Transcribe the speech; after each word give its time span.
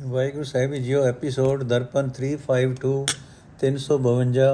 ਵਾਹਿਗੁਰੂ 0.00 0.44
ਸਾਹਿਬ, 0.44 0.74
ਜੀਓ 0.74 1.02
ਐਪੀਸੋਡ 1.04 1.62
ਦਰਪਨ 1.62 2.08
352 2.10 2.92
352 3.60 4.46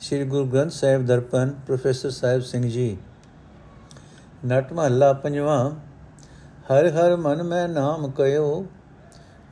ਸ੍ਰੀ 0.00 0.24
ਗੁਰੂ 0.24 0.46
ਗ੍ਰੰਥ 0.46 0.72
ਸਾਹਿਬ 0.72 1.06
ਦਰਪਨ, 1.06 1.50
ਪ੍ਰੋਫੈਸਰ 1.66 2.10
ਸਾਹਿਬ 2.10 2.42
ਸਿੰਘ 2.42 2.68
ਜੀ। 2.68 2.96
ਨਟ 4.46 4.72
ਮਹੱਲਾ 4.72 5.12
ਪੰਜਵਾਂ, 5.12 5.70
ਹਰ 6.70 6.88
ਹਰ 6.90 7.16
ਮਨ 7.16 7.42
ਮੈਂ 7.42 7.66
ਨਾਮ 7.68 8.10
ਕਯੋ 8.10 8.64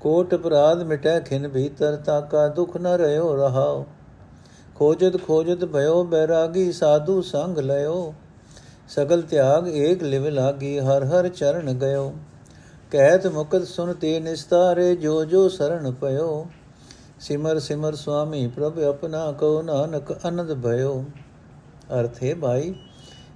ਕੋਟ 0.00 0.34
ਅਪਰਾਧ 0.34 0.82
ਮਿਟੈ 0.84 1.18
ਖਿਨ 1.20 1.48
ਭੀਤਰ, 1.48 1.96
ਤਾਕਾ 1.96 2.46
ਦੁਖ 2.48 2.76
ਨ 2.76 2.96
ਰਹਿਓ 2.96 3.34
ਰਹਾਓ। 3.36 3.84
ਖੋਜਤ 4.76 5.20
ਖੋਜਤ 5.26 5.64
ਭਇਓ, 5.64 6.02
ਬੈਰਾਗੀ 6.04 6.70
ਸਾਧੂ 6.72 7.20
ਸੰਗ 7.22 7.58
ਲਿਓ 7.58 8.14
ਸਗਲ 8.88 9.22
ਤਿਆਗ 9.22 9.68
ਏਕ 9.68 10.02
ਲਿਵ 10.02 10.28
ਲਾਗੀ, 10.28 10.78
ਹਰ 10.80 11.04
ਹਰ 11.04 11.28
ਚਰਨ 11.28 11.78
ਗਇਓ। 11.78 12.12
ਕਹਿਤ 12.90 13.26
ਮੁਕਤ 13.26 13.66
ਸੁਨ 13.66 13.92
ਤੇ 13.92 14.20
ਨਿਸਤਾਰੇ 14.20 14.96
ਜੋ 14.96 15.24
ਜੋ 15.24 15.48
ਸਰਣ 15.48 15.92
ਪਇਓ 15.92 16.46
ਸਿਮਰ 17.20 17.58
ਸਿਮਰ 17.58 17.94
ਸੁਆਮੀ 17.94 18.46
ਪ੍ਰਭ 18.46 18.78
ਆਪਣਾ 18.78 19.32
ਕੋ 19.32 19.62
ਨਾਨਕ 19.62 20.28
ਅਨੰਦ 20.28 20.54
ਭਇਓ। 20.54 21.04
ਅਰਥ 22.00 22.22
ਹੈ 22.22 22.34
ਭਾਈ, 22.34 22.74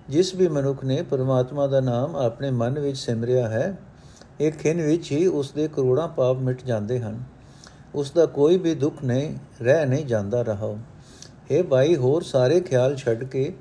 ਜਿਸ 0.09 0.35
ਵੀ 0.35 0.49
ਮਨੁੱਖ 0.49 0.85
ਨੇ 0.85 1.03
ਪਰਮਾਤਮਾ 1.03 1.67
ਦਾ 1.67 1.81
ਨਾਮ 1.81 2.17
ਆਪਣੇ 2.17 2.51
ਮਨ 2.51 2.79
ਵਿੱਚ 2.79 2.99
ਸਿਮਰਿਆ 2.99 3.49
ਹੈ 3.49 3.79
ਇੱਕ 4.41 4.57
ਖਿੰ 4.57 4.83
ਵਿੱਚ 4.83 5.13
ਹੀ 5.13 5.27
ਉਸ 5.27 5.51
ਦੇ 5.51 5.69
ਕਰੋੜਾਂ 5.69 6.09
ਪਾਪ 6.09 6.37
ਮਿਟ 6.37 6.65
ਜਾਂਦੇ 6.65 7.01
ਹਨ। 7.01 7.25
ਉਸ 7.95 8.11
ਦਾ 8.11 8.27
ਕੋਈ 8.27 8.59
ਵੀ 8.59 8.75
ਦੁੱਖ 8.75 9.05
ਨਹੀਂ, 9.05 9.37
ਰਹਿ 9.63 9.87
ਨਹੀਂ 9.87 10.07
ਜਾਂਦਾ 10.07 10.43
ਰਹਾ। 10.43 10.77
ਹੈ 11.53 11.63
ਭਾਈ, 11.63 11.97
ਹੋਰ 11.97 12.23
ਸਾਰੇ 12.23 12.61
ਖਿਆਲ 12.61 12.97
ਛੱਡ 12.97 13.25
ਕੇ 13.25 13.55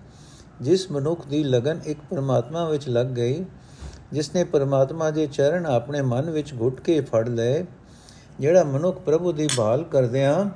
ਜਿਸ 0.62 0.92
ਮਨੁੱਖ 0.92 1.28
ਦੀ 1.28 1.44
ਲਗਨ 1.44 1.80
ਇੱਕ 1.86 2.00
ਪਰਮਾਤਮਾ 2.10 2.70
ਵਿੱਚ 2.70 2.90
ਲੱਗ 2.90 3.06
ਗਈ 3.06 3.46
ਜਿਸ 4.14 4.36
ਨੇ 4.36 4.44
ਪਰਮਾਤਮਾ 4.44 5.12
ਦੇ 5.12 5.28
ਚਰਨ 5.28 5.66
ਆਪਣੇ 5.66 6.02
ਮਨ 6.02 6.30
ਵਿੱਚ 6.30 6.54
ਘੁੱਟ 6.54 6.82
ਕੇ 6.82 7.02
ਫੜ 7.02 7.30
ਲਏ, 7.30 7.66
ਜਿਹੜਾ 8.40 8.64
ਮਨੁੱਖ 8.64 9.00
ਪ੍ਰਭੂ 9.00 9.32
ਦੀ 9.32 9.50
ਭਾਲ 9.58 9.84
ਕਰਦਿਆਂ 9.84 10.50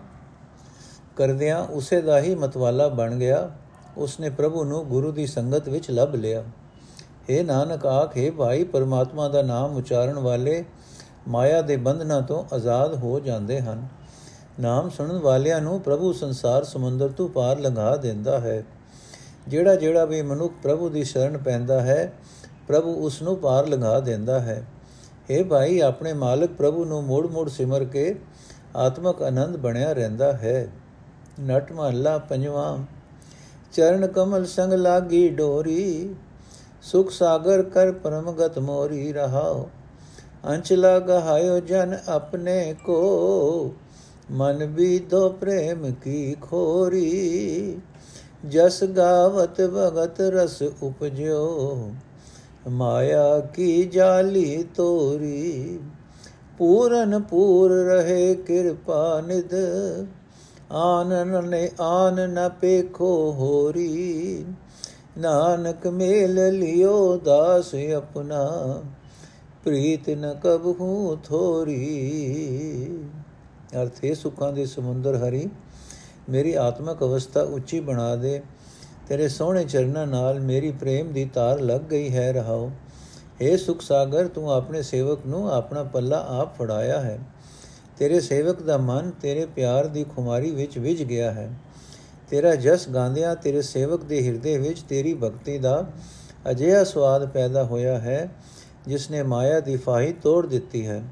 ਕਰਦਿਆਂ 1.16 1.63
ਉਸੇ 1.63 2.02
ਦਾ 2.02 2.19
ਹੀ 2.19 2.35
ਮਤਵਾਲਾ 2.35 2.88
ਬਣ 2.88 3.16
ਗਿਆ, 3.16 3.52
ਉਸਨੇ 3.97 4.30
ਪ੍ਰਭੂ 4.30 4.63
ਨੂੰ 4.63 4.85
ਗੁਰੂ 4.85 5.11
ਦੀ 5.11 5.28
ਸੰਗਤ 5.28 5.69
ਵਿੱਚ 5.69 5.91
ਲੱਭ 5.91 6.16
ਲਿਆ। 6.16 6.44
हे 7.30 7.45
ਨਾਨਕ 7.45 7.85
ਆਖੇ 7.85 8.30
ਭਾਈ, 8.30 8.63
ਪਰਮਾਤਮਾ 8.63 9.30
ਦਾ 9.30 9.41
ਨਾਮ 9.41 9.75
ਉਚਾਰਨ 9.75 10.19
ਵਾਲੇ 10.19 10.66
ਮਾਇਆ 11.28 11.61
ਦੇ 11.61 11.78
ਬੰਧਨਾਂ 11.78 12.22
ਤੋਂ 12.22 12.55
ਆਜ਼ਾਦ 12.55 12.95
ਹੋ 12.95 13.19
ਜਾਂਦੇ 13.19 13.61
ਹਨ। 13.61 13.88
ਨਾਮ 14.59 14.89
ਸੁਣਨ 14.89 15.19
ਵਾਲਿਆਂ 15.19 15.61
ਨੂੰ 15.61 15.81
ਪ੍ਰਭੂ 15.81 16.13
ਸੰਸਾਰ 16.13 16.63
ਸਮੁੰਦਰ 16.63 17.09
ਤੋਂ 17.09 17.30
ਪਾਰ 17.30 17.59
ਲੰਘਾ 17.59 17.95
ਦਿੰਦਾ 17.95 18.39
ਹੈ। 18.39 18.63
ਜਿਹੜਾ 19.47 19.75
ਜਿਹੜਾ 19.75 20.05
ਵੀ 20.05 20.22
ਮਨੁੱਖ 20.22 20.53
ਪ੍ਰਭੂ 20.63 20.89
ਦੀ 20.89 21.03
ਸ਼ਰਨ 21.03 21.38
ਪੈਂਦਾ 21.38 21.81
ਹੈ 21.81 22.13
ਪ੍ਰਭੂ 22.67 22.93
ਉਸ 22.93 23.21
ਨੂੰ 23.21 23.37
ਪਾਰ 23.37 23.67
ਲੰਘਾ 23.67 23.99
ਦਿੰਦਾ 23.99 24.39
ਹੈ। 24.39 24.67
हे 25.31 25.45
ਭਾਈ, 25.45 25.79
ਆਪਣੇ 25.79 26.13
ਮਾਲਕ 26.13 26.49
ਪ੍ਰਭੂ 26.49 26.85
ਨੂੰ 26.85 27.03
ਮੋੜ-ਮੋੜ 27.03 27.49
ਸਿਮਰ 27.49 27.83
ਕੇ 27.83 28.15
ਆਤਮਕ 28.75 29.21
ਆਨੰਦ 29.21 29.57
ਬਣਿਆ 29.57 29.93
ਰਹਿੰਦਾ 29.93 30.33
ਹੈ। 30.33 30.67
ਨਟ 31.41 31.71
ਮਹੱਲਾ 31.71 32.17
ਪੰਜਵਾਂ, 32.17 32.77
ਚਰਨ 33.73 34.07
ਕਮਲ 34.07 34.45
ਸੰਗ 34.45 34.73
ਲਾਗੀ 34.73 35.29
ਡੋਰੀ, 35.29 36.15
ਸੁਖ 36.81 37.11
ਸਾਗਰ 37.11 37.63
ਕਰ 37.63 37.91
ਪਰਮਗਤ 37.91 38.59
ਮੋਰੀ 38.59 39.13
ਰਹਾਓ। 39.13 39.69
ਅੰਚ 40.49 40.73
ਲਗਾਇਓ 40.73 41.59
ਜਨ 41.59 41.97
ਆਪਣੇ 42.07 42.75
ਕੋ, 42.85 43.73
ਮਨ 44.31 44.65
ਵੀ 44.65 44.99
ਦੋ 44.99 45.29
ਪ੍ਰੇਮ 45.29 45.93
ਕੀ 45.93 46.35
ਖੋਰੀ। 46.41 47.77
ਜਸ 48.49 48.83
ਗਾਵਤ 48.83 49.61
ਭਗਤ 49.61 50.21
ਰਸ 50.21 50.61
ਉਪਜਿਓ। 50.81 51.91
ਮਾਇਆ 52.69 53.39
ਕੀ 53.39 53.83
ਜਾਲੀ 53.83 54.63
ਤੋਰੀ? 54.75 55.79
ਪੂਰਨ 56.57 57.21
ਪੂਰ 57.21 57.71
ਰਹੇ 57.71 58.35
ਕਿਰਪਾ 58.35 59.23
ਨਿਦ 59.27 59.53
ਆਨਨ 60.71 61.47
ਨੇ 61.47 61.69
ਆਨ 61.81 62.29
ਨ 62.29 62.49
ਪੇਖੋ 62.49 63.31
ਹੋਰੀ। 63.31 64.45
ਨਾਨਕ 65.17 65.88
ਮੇਲ 65.88 66.59
ਲਿਓ 66.59 67.17
ਦਾਸ 67.17 67.75
ਆਪਣਾ। 67.75 68.81
ਪ੍ਰੀਤ 69.63 70.09
ਨ 70.09 70.33
ਕਬਹੂ 70.44 71.17
ਥੋਰੀ। 71.23 71.77
ਅਰਥੇ 73.81 74.16
ਸੁਖਾਂ 74.16 74.53
ਦੇ 74.53 74.66
ਸਮੁੰਦਰ 74.66 75.16
ਹਰੀ। 75.16 75.50
ਮੇਰੀ 76.29 76.53
ਆਤਮਕ 76.53 77.01
ਅਵਸਥਾ 77.01 77.41
ਉੱਚੀ 77.41 77.79
ਬਣਾ 77.79 78.16
ਦੇ। 78.16 78.41
ਤੇਰੇ 79.09 79.28
ਸੋਹਣੇ 79.28 79.63
ਚਰਨਾਂ 79.63 80.07
ਨਾਲ 80.07 80.40
ਮੇਰੀ 80.40 80.72
ਪ੍ਰੇਮ 80.72 81.13
ਦੀ 81.13 81.25
ਤਾਰ 81.25 81.59
ਲੱਗ 81.59 81.81
ਗਈ 81.81 82.09
ਹੈ, 82.16 82.34
ਰਹਾਓ। 82.34 82.72
ਏ 83.41 83.57
ਸੁਖ 83.57 83.81
ਸਾਗਰ, 83.81 84.28
ਤੂੰ 84.28 84.51
ਆਪਣੇ 84.51 84.81
ਸੇਵਕ 84.81 85.19
ਨੂੰ 85.28 85.51
ਆਪਣਾ 85.53 85.84
ਪੱਲਾ 85.84 86.25
ਆਪ 86.29 86.57
ਫੜਾਇਆ 86.57 87.01
ਹੈ। 87.01 87.19
ਤੇਰੇ 87.97 88.19
ਸੇਵਕ 88.19 88.62
ਦਾ 88.62 88.78
ਮਨ 88.78 89.12
ਤੇਰੇ 89.22 89.45
ਪਿਆਰ 89.45 89.88
ਦੀ 89.88 90.03
ਖੁਮਾਰੀ 90.03 90.51
ਵਿੱਚ 90.51 90.78
ਵਿਝ 90.78 91.03
ਗਿਆ 91.03 91.31
ਹੈ। 91.31 91.50
ਤੇਰਾ 92.29 92.56
ਜਸ 92.56 92.90
ਗਾਉਂਦਿਆਂ 92.90 93.35
ਤੇਰੇ 93.35 93.62
ਸੇਵਕ 93.62 94.03
ਦੇ 94.03 94.28
ਹਿਰਦੇ 94.28 94.57
ਵਿੱਚ 94.57 94.81
ਤੇਰੀ 94.81 95.13
ਭਗਤੀ 95.13 95.57
ਦਾ 95.57 95.85
ਅਜਿਹਾ 96.51 96.84
ਸਵਾਦ 96.84 97.28
ਪੈਦਾ 97.29 97.63
ਹੋਇਆ 97.63 98.00
ਹੈ 98.00 98.29
ਜਿਸ 98.88 99.12
ਨੇ 99.12 99.24
ਮਾਇਆ 99.24 99.59
ਦੀ 99.59 99.78
ਫਾਹੀ 99.78 100.13
ਤੋੜ 100.13 100.45
ਦਿੱਤੀ 100.45 100.88
ਹੈ। 100.88 101.03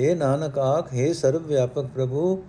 ਏ 0.00 0.14
ਨਾਨਕ 0.14 0.58
ਆਖ, 0.58 0.94
ਹੈ 0.94 1.12
ਸਰਵ 1.12 1.42
ਵਿਆਪਕ 1.42 1.84
ਪ੍ਰਭੂ 1.84 2.42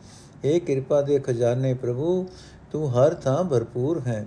ਏ 0.45 0.59
ਕਿਰਪਾ 0.59 1.01
ਦੇ 1.01 1.19
ਖਜ਼ਾਨੇ 1.19 1.73
ਪ੍ਰਭੂ, 1.73 2.25
ਤੂੰ 2.71 2.89
ਹਰ 2.91 3.13
ਥਾਂ 3.13 3.43
ਭਰਪੂਰ 3.43 4.01
ਹੈ। 4.07 4.25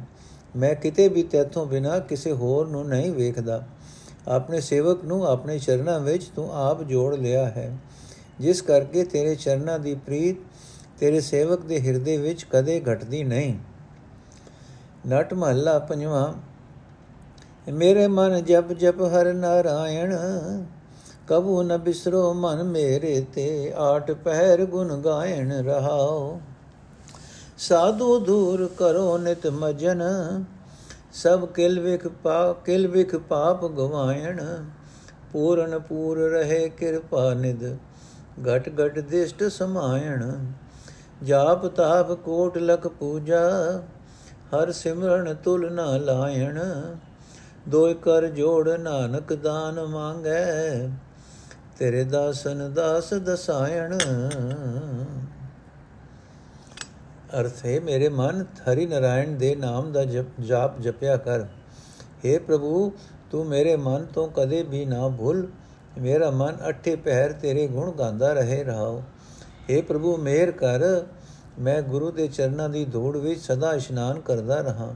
ਮੈਂ 0.57 0.75
ਕਿਤੇ 0.75 1.09
ਵੀ 1.09 1.23
ਤੇਥੋਂ 1.23 1.67
ਬਿਨਾ 1.67 1.99
ਕਿਸੇ 1.99 2.33
ਹੋਰ 2.33 2.69
ਨੂੰ 2.69 2.89
ਨਹੀਂ 2.89 3.11
ਵੇਖਦਾ। 3.13 3.65
ਆਪਣੇ 4.29 4.61
ਸੇਵਕ 4.61 5.05
ਨੂੰ 5.05 5.27
ਆਪਣੇ 5.27 5.59
ਚਰਨਾਂ 5.59 6.01
ਵਿੱਚ 6.01 6.25
ਤੂੰ 6.25 6.55
ਆਪ 6.55 6.83
ਜੋੜ 6.83 7.15
ਲਿਆ 7.15 7.45
ਹੈ। 7.47 7.79
ਜਿਸ 8.41 8.63
ਕਰਕੇ 8.63 9.05
ਤੇਰੇ 9.05 9.35
ਚਰਨਾਂ 9.35 9.79
ਦੀ 9.79 9.95
ਪ੍ਰੀਤ 9.95 10.37
ਤੇਰੇ 11.01 11.21
ਸੇਵਕ 11.21 11.61
ਦੇ 11.61 11.81
ਹਿਰਦੇ 11.81 12.17
ਵਿੱਚ 12.17 12.47
ਕਦੇ 12.51 12.83
ਘਟਦੀ 12.93 13.25
ਨਹੀਂ। 13.25 13.55
ਨਟ 15.09 15.35
ਮਹੱਲਾ 15.35 15.79
ਪੰਜਵਾਂ, 15.79 16.33
ਮੇਰੇ 17.73 18.07
ਮਨ 18.07 18.45
ਜਪ 18.45 18.73
ਜਪ 18.73 19.03
ਹਰ 19.03 19.33
ਨਾਰਾਇਣ, 19.35 20.17
ਕਬੂ 21.27 21.63
ਨ 21.63 21.77
ਬਿਸਰੋ 21.77 22.35
ਮਨ 22.35 22.63
ਮੇਰੇ 22.63 23.27
ਤੇ, 23.35 23.73
ਆਟ 23.77 24.11
ਪਹਿਰ 24.11 24.65
ਗੁਣ 24.65 24.97
ਗਾਇਣ 24.97 25.53
ਰਹਾਓ। 25.53 26.41
ਸਾਧੂ 27.59 28.19
ਦੂਰ 28.19 28.67
ਕਰੋ 28.77 29.19
ਨਿਤ 29.19 29.47
ਮਜਨ, 29.47 30.03
ਸਭ 31.13 31.47
ਕਿਲ 31.47 31.81
ਵਿਖ 31.81 32.07
ਪਾ, 32.09 32.53
ਕਿਲ 32.53 32.87
ਵਿਖ 32.89 33.17
ਪਾਪ 33.17 33.65
ਗਵਾਇਣ। 33.67 34.43
ਪੂਰਨ 35.33 35.79
ਪੂਰ 35.79 36.19
ਰਹੇ 36.19 36.69
ਕਿਰਪਾ 36.69 37.35
ਨਿਦ 37.35 37.65
ਘਟ 38.49 38.69
ਘਟ 38.69 38.99
ਦਿਸ਼ਟ 38.99 39.45
ਸਮਾਇਣ। 39.45 40.23
ਜਾਪ 41.25 41.67
ਤਾਪ 41.67 42.13
ਕੋਟ 42.13 42.59
ਲਖ 42.59 42.87
ਪੂਜਾ, 42.87 43.41
ਹਰ 44.55 44.73
ਸਿਮਰਨ 44.73 45.35
ਤੁਲ 45.35 45.73
ਨਾ 45.73 45.97
ਲਾਇਣ। 45.97 46.61
ਦੋਇ 47.69 47.95
ਕਰ 47.95 48.27
ਜੋੜ 48.27 48.69
ਨਾਨਕ 48.69 49.33
ਦਾਨ 49.33 49.85
ਮੰਗੈ, 49.87 50.89
ਤੇਰੇ 51.79 52.05
ਦਾਸਨ 52.05 52.73
ਦਾਸ 52.75 53.15
ਦਸਾਇਣ। 53.15 53.99
ਅਰਥ 57.34 57.66
ਹੈ 57.66 57.80
ਮੇਰੇ 57.80 58.10
ਮਨ 58.12 58.44
ਹਰੀ 58.62 58.86
ਨਾਰਾਇਣ 58.86 59.36
ਦੇ 59.38 59.54
ਨਾਮ 59.56 59.92
ਦਾ 59.92 60.04
ਜਾਪ 60.06 60.80
ਜਪਿਆ 60.82 61.18
ਕਰ 61.20 61.46
हे 62.24 62.40
ਪ੍ਰਭੂ 62.40 62.92
ਤੂੰ 63.32 63.46
ਮੇਰੇ 63.46 63.76
ਮਨ 63.78 64.06
ਤੋਂ 64.06 64.28
ਕਦੇ 64.28 64.62
ਵੀ 64.64 64.86
ਨਾ 64.86 65.08
ਭੁੱਲ 65.10 65.48
ਮੇਰਾ 66.00 66.30
ਮਨ 66.32 66.58
ਅਠੇ 66.70 66.96
ਪਹਿਰ 66.98 67.34
ਤੇਰੇ 67.34 67.68
ਗੁਣ 67.68 67.92
ਗਾਉਂਦਾ 67.92 68.32
ਰਹੇ 68.34 68.64
ਰਹਾਓ 68.64 69.02
हे 69.70 69.82
ਪ੍ਰਭੂ 69.84 70.16
ਮਿਹਰ 70.18 70.52
ਕਰ 70.54 70.84
ਮੈਂ 71.60 71.82
ਗੁਰੂ 71.82 72.12
ਦੇ 72.12 72.28
ਚਰਨਾਂ 72.28 72.70
ਦੀ 72.70 72.86
ਧੂੜ 72.86 73.16
ਵਿੱਚ 73.18 73.42
ਸਦਾ 73.42 73.74
ਇਸ਼ਨਾਨ 73.74 74.20
ਕਰਦਾ 74.22 74.60
ਰਹਾ 74.62 74.94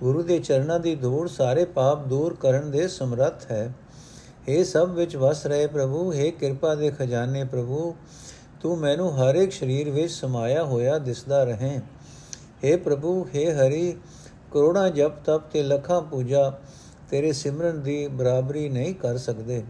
ਗੁਰੂ 0.00 0.22
ਦੇ 0.22 0.38
ਚਰਨਾਂ 0.38 0.78
ਦੀ 0.80 0.94
ਧੂੜ 0.94 1.28
ਸਾਰੇ 1.28 1.64
ਪਾਪ 1.74 2.06
ਦੂਰ 2.06 2.34
ਕਰਨ 2.34 2.70
ਦੇ 2.70 2.86
ਸਮਰੱਥ 2.88 3.50
ਹੈ 3.50 3.72
हे 4.48 4.62
ਸਭ 4.64 4.90
ਵਿੱਚ 4.90 5.16
ਵਸ 5.16 5.46
ਰਹੇ 5.46 5.66
ਪ੍ਰਭੂ 5.66 6.12
हे 6.12 6.30
ਕਿਰਪਾ 6.30 6.74
ਦੇ 6.74 6.90
ਖਜ਼ਾਨੇ 6.90 7.44
ਪ੍ਰਭੂ 7.44 7.94
ਤੂੰ 8.61 8.77
ਮੈਨੂੰ 8.77 9.11
ਹਰ 9.17 9.35
ਇੱਕ 9.35 9.51
ਸਰੀਰ 9.51 9.89
ਵਿੱਚ 9.89 10.11
ਸਮਾਇਆ 10.11 10.63
ਹੋਇਆ 10.63 10.97
ਦਿਸਦਾ 10.97 11.43
ਰਹੇ। 11.43 11.79
हे 12.65 12.79
ਪ੍ਰਭੂ 12.79 13.27
हे 13.35 13.51
ਹਰੀ, 13.51 13.95
ਕਰੋੜਾਂ 14.51 14.89
ਜਪ 14.89 15.23
ਤਪ 15.25 15.49
ਤੇ 15.51 15.63
ਲੱਖਾਂ 15.63 16.01
ਪੂਜਾ 16.01 16.59
ਤੇਰੇ 17.09 17.31
ਸਿਮਰਨ 17.31 17.81
ਦੀ 17.81 18.07
ਬਰਾਬਰੀ 18.07 18.69
ਨਹੀਂ 18.69 18.95
ਕਰ 18.95 19.17
ਸਕਦੇ। 19.17 19.63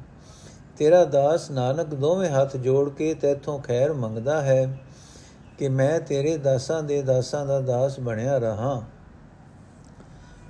ਤੇਰਾ 0.78 1.06
ਦਾਸ 1.06 1.52
ਨਾਨਕ 1.52 1.94
ਦੋਵੇਂ 1.94 2.30
ਹੱਥ 2.30 2.58
ਜੋੜ 2.58 2.90
ਕੇ 2.90 3.14
ਤੇਥੋਂ 3.14 3.60
ਖੈਰ 3.60 3.94
ਮੰਗਦਾ 3.94 4.42
ਹੈ 4.42 4.80
ਕਿ 5.58 5.70
ਮੈਂ 5.70 6.00
ਤੇਰੇ 6.00 6.38
ਦਾਸਾਂ 6.38 6.84
ਦੇ 6.84 7.02
ਦਾਸਾਂ 7.02 7.46
ਦਾ 7.46 7.60
ਦਾਸ 7.60 8.00
ਬਣਿਆ 8.00 8.38
ਰਹਾ। 8.38 8.84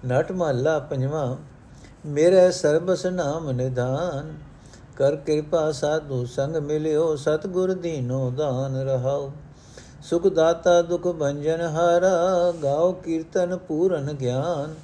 ਨਟ 0.07 0.31
ਮਹੱਲਾ 0.31 0.79
ਪੰਜਵਾਂ, 0.79 1.37
ਮੇਰੇ 2.05 2.51
ਸਰਬਸ 2.51 3.05
ਨਾਮ 3.05 3.51
ਨਿਧਾਨ। 3.51 4.48
ਕਰ 4.99 5.15
ਕਿਰਪਾ 5.15 5.71
ਸਾਧੂ 5.71 6.25
ਸੰਗ 6.25 6.55
ਮਿਲਿਓ, 6.55 7.15
ਸਤਗੁਰ 7.15 7.73
ਦੀਨੋ 7.73 8.31
ਦਾਨ 8.31 8.75
ਰਹਾਉ 8.75 9.31
ਸੁਖ 10.01 10.27
ਦਾਤਾ 10.27 10.81
ਦੁਖ 10.81 11.07
ਭੰਜਨ 11.07 11.61
ਹਾਰਾ, 11.61 12.53
ਗਾਓ 12.63 12.91
ਕੀਰਤਨ 12.91 13.57
ਪੂਰਨ 13.57 14.13
ਗਿਆਨ। 14.13 14.75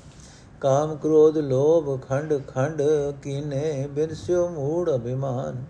ਕਾਮ 0.62 0.95
ਕ੍ਰੋਧ 0.95 1.38
ਲੋਭ 1.38 2.01
ਖੰਡ 2.01 2.33
ਖੰਡ 2.47 2.81
ਕੀਨੇ 3.23 3.88
ਬਿਰਸਿਓ 3.91 4.47
ਮੂੜ 4.50 4.95
ਅਭਿਮਾਨ। 4.95 5.63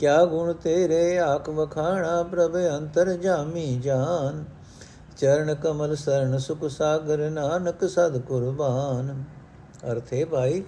ਕਿਆ 0.00 0.24
ਗੁਣ 0.24 0.52
ਤੇਰੇ, 0.52 1.18
ਆਖ 1.18 1.48
ਵਖਾਣਾ, 1.48 2.22
ਪ੍ਰਭ 2.22 2.56
ਅੰਤਰ 2.56 3.12
ਜਾਮੀ 3.12 3.80
ਜਾਨ। 3.82 4.44
ਚਰਨ 5.18 5.54
ਕਮਲ 5.54 5.96
ਸਰਨ 5.96 6.38
ਸੁਖ 6.38 6.64
ਸਾਗਰ, 6.64 7.30
ਨਾਨਕ 7.30 7.88
ਸਦ 7.88 8.18
ਕੁਰਬਾਨ। 8.18 9.24
ਅਰਥੇ 9.90 10.24
ਭਾਈ 10.24 10.62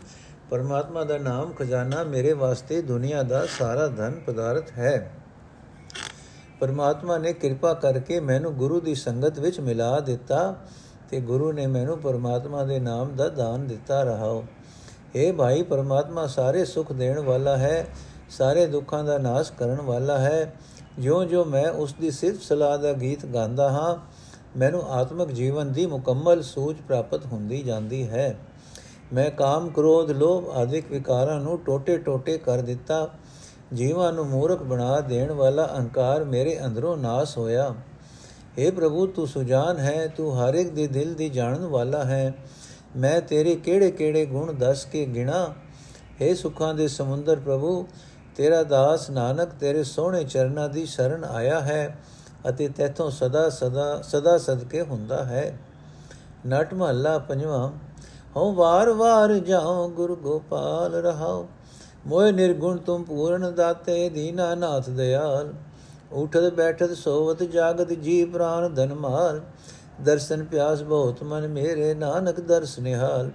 ਪਰਮਾਤਮਾ 0.51 1.05
ਦਾ 1.05 1.19
ਨਾਮ 1.19 1.53
ਖਜ਼ਾਨਾ 1.53 2.05
ਮੇਰੇ 2.05 2.33
ਵਾਸਤੇ 2.33 2.83
ਦੁਨੀਆ 2.83 3.23
ਦਾ 3.23 3.47
ਸਾਰਾ 3.59 3.87
ਧਨ 3.87 4.13
ਪਦਾਰਥ 4.27 4.71
ਹੈ। 4.79 5.13
ਪਰਮਾਤਮਾ 6.61 7.19
ਨੇ 7.19 7.33
ਕਿਰਪਾ 7.33 7.75
ਕਰਕੇ 7.75 8.21
ਮੈਨੂੰ 8.21 8.55
ਗੁਰੂ 8.55 8.81
ਦੀ 8.81 8.95
ਸੰਗਤ 8.95 9.39
ਵਿੱਚ 9.39 9.61
ਮਿਲਾ 9.61 10.01
ਦਿੱਤਾ 10.01 10.57
ਤੇ 11.11 11.21
ਗੁਰੂ 11.21 11.53
ਨੇ 11.53 11.67
ਮੈਨੂੰ 11.67 11.99
ਪਰਮਾਤਮਾ 11.99 12.65
ਦੇ 12.65 12.79
ਨਾਮ 12.79 13.17
ਦਾ 13.17 13.29
ਦਾਨ 13.29 13.67
ਦਿੱਤਾ 13.67 14.03
ਰਹਾਓ। 14.03 14.45
اے 15.17 15.37
ਭਾਈ, 15.37 15.63
ਪਰਮਾਤਮਾ 15.63 16.27
ਸਾਰੇ 16.27 16.65
ਸੁਖ 16.65 16.93
ਦੇਣ 16.93 17.19
ਵਾਲਾ 17.19 17.57
ਹੈ, 17.57 17.87
ਸਾਰੇ 18.31 18.67
ਦੁੱਖਾਂ 18.67 19.05
ਦਾ 19.05 19.19
ਨਾਸ਼ 19.19 19.53
ਕਰਨ 19.53 19.81
ਵਾਲਾ 19.81 20.19
ਹੈ। 20.19 20.55
ਜਿਉਂ-ਜਿਉਂ 20.99 21.45
ਮੈਂ 21.45 21.71
ਉਸ 21.71 21.95
ਦੀ 22.01 22.11
ਸਿਰਫ 22.11 22.43
ਸਲਾਹ 22.43 22.79
ਦਾ 22.79 22.93
ਗੀਤ 22.93 23.27
ਗਾਉਂਦਾ 23.27 23.71
ਹਾਂ, 23.71 23.97
ਮੈਨੂੰ 24.59 24.83
ਆਤਮਿਕ 24.83 25.29
ਜੀਵਨ 25.29 25.73
ਦੀ 25.73 25.87
ਮੁਕੰਮਲ 25.87 26.43
ਸੂਝ 26.43 26.77
ਪ੍ਰਾਪਤ 26.77 27.27
ਹੁੰਦੀ 27.27 27.63
ਜਾਂਦੀ 27.63 28.09
ਹੈ। 28.09 28.39
ਮੈਂ 29.13 29.31
ਕਾਮ 29.31 29.69
ਕ੍ਰੋਧ 29.69 30.11
ਲੋਭ 30.11 30.51
ਆਦਿਕ 30.51 30.91
ਵਿਕਾਰਾਂ 30.91 31.41
ਨੂੰ 31.41 31.59
ਟੋਟੇ-ਟੋਟੇ 31.59 32.39
ਕਰ 32.39 32.59
ਦਿੱਤਾ। 32.59 33.11
ਜੀਵਾਂ 33.75 34.13
ਨੂੰ 34.13 34.27
ਮੂਰਖ 34.27 34.63
ਬਣਾ 34.63 35.01
ਦੇਣ 35.01 35.33
ਵਾਲਾ 35.33 35.71
ਅਹੰਕਾਰ 35.75 36.25
ਮੇਰੇ 36.25 36.61
ਅੰਦਰੋਂ 36.65 36.97
ਨਾਸ 36.97 37.39
ਹੋਇਆ। 37.39 37.75
हे 38.61 38.75
ਪ੍ਰਭੂ, 38.75 39.07
ਤੂੰ 39.07 39.27
ਸੁਜਾਨ 39.27 39.79
ਹੈ, 39.79 40.09
ਤੂੰ 40.09 40.41
ਹਰ 40.41 40.55
ਇੱਕ 40.55 40.71
ਦੇ 40.71 40.87
ਦਿਲ 40.87 41.15
ਦੀ 41.15 41.29
ਜਾਣਨ 41.29 41.67
ਵਾਲਾ 41.67 42.05
ਹੈ। 42.05 42.35
ਮੈਂ 42.97 43.21
ਤੇਰੇ 43.21 43.55
ਕਿਹੜੇ-ਕਿਹੜੇ 43.55 44.27
ਗੁਣ 44.27 44.53
ਦੱਸ 44.53 44.85
ਕੇ 44.85 45.07
ਗਿਣਾ? 45.07 45.55
हे 45.95 46.37
ਸੁਖਾਂ 46.37 46.75
ਦੇ 46.75 46.89
ਸਮੁੰਦਰ 46.89 47.37
ਪ੍ਰਭੂ, 47.37 47.87
ਤੇਰਾ 48.37 48.63
ਦਾਸ 48.63 49.11
ਨਾਨਕ 49.11 49.49
ਤੇਰੇ 49.61 49.85
ਸੋਹਣੇ 49.85 50.25
ਚਰਨਾਂ 50.25 50.69
ਦੀ 50.69 50.87
ਸ਼ਰਨ 50.87 51.25
ਆਇਆ 51.25 51.61
ਹੈ 51.61 51.99
ਅਤੇ 52.49 52.69
ਤੇਥੋਂ 52.69 53.11
ਸਦਾ 53.11 53.51
ਸਦਾ 53.51 54.03
ਸਦਾ 54.03 54.39
ਸਦਕੇ 54.39 54.83
ਹੁੰਦਾ 54.83 55.25
ਹੈ। 55.25 55.59
ਨਟ 56.49 56.75
ਮਹੱਲਾ 56.75 57.19
ਪੰਜਵਾਂ। 57.19 57.73
ਹਉ 58.37 58.53
ਵਾਰ 58.53 58.91
ਵਾਰ 58.91 59.33
ਜਾਉ 59.35 59.89
ਗੁਰ 59.89 60.15
ਗੋਪਾਲ 60.15 60.95
ਰਹਾਉ। 60.95 61.47
ਮੋਇ 62.07 62.33
ਨਿਰਗੁਣ 62.33 62.77
ਤੁਮ 62.77 63.03
ਪੂਰਨ 63.03 63.55
ਦਾਤੇ 63.55 64.09
ਦੀਨਾ 64.09 64.55
ਨਾਥ 64.55 64.91
ਦਿਆਲ। 64.91 65.53
ਉਠਤ 66.13 66.53
ਬੈਠਤ 66.55 66.93
ਸੋਵਤ 66.93 67.43
ਜਾਗਤ 67.43 67.93
ਜੀ 67.93 68.25
ਪ੍ਰਾਨ 68.25 68.75
ਧਨ 68.75 68.95
ਮਾਲ। 68.95 69.41
ਦਰਸ਼ਨ 70.01 70.45
ਪਿਆਸ 70.45 70.83
ਬਹੁਤ 70.83 71.23
ਮਨ 71.23 71.49
ਮੇਰੇ 71.49 71.95
ਨਾਨਕ 71.95 72.41
ਦਰਸ 72.41 72.79
ਨਿਹਾਲ। 72.79 73.31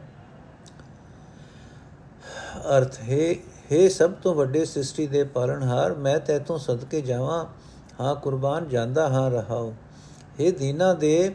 ਅਰਥ, 2.78 3.00
ਹੈ 3.00 3.34
हे 3.72 3.90
ਸਭ 3.90 4.12
ਤੋਂ 4.12 4.36
ਵੱਡੇ 4.36 4.66
ਸ੍ਰਿਸ਼ਟੀ 4.66 5.08
ਦੇ 5.08 5.24
ਪਾਲਣਹਾਰ, 5.24 5.94
ਮੈਂ 5.94 6.20
ਤੇਤੋਂ 6.20 6.58
ਸਦਕੇ 6.58 7.02
ਜਾਵਾਂ, 7.02 7.46
ਹਾਂ 8.02 8.16
ਕੁਰਬਾਨ 8.16 8.68
ਜਾਂਦਾ 8.68 9.10
ਹਾਂ 9.10 9.32
ਰਹਾਉ। 9.32 9.72
हे 10.40 10.54
ਦੀਨਾ 10.60 10.94
ਦੇ 10.94 11.34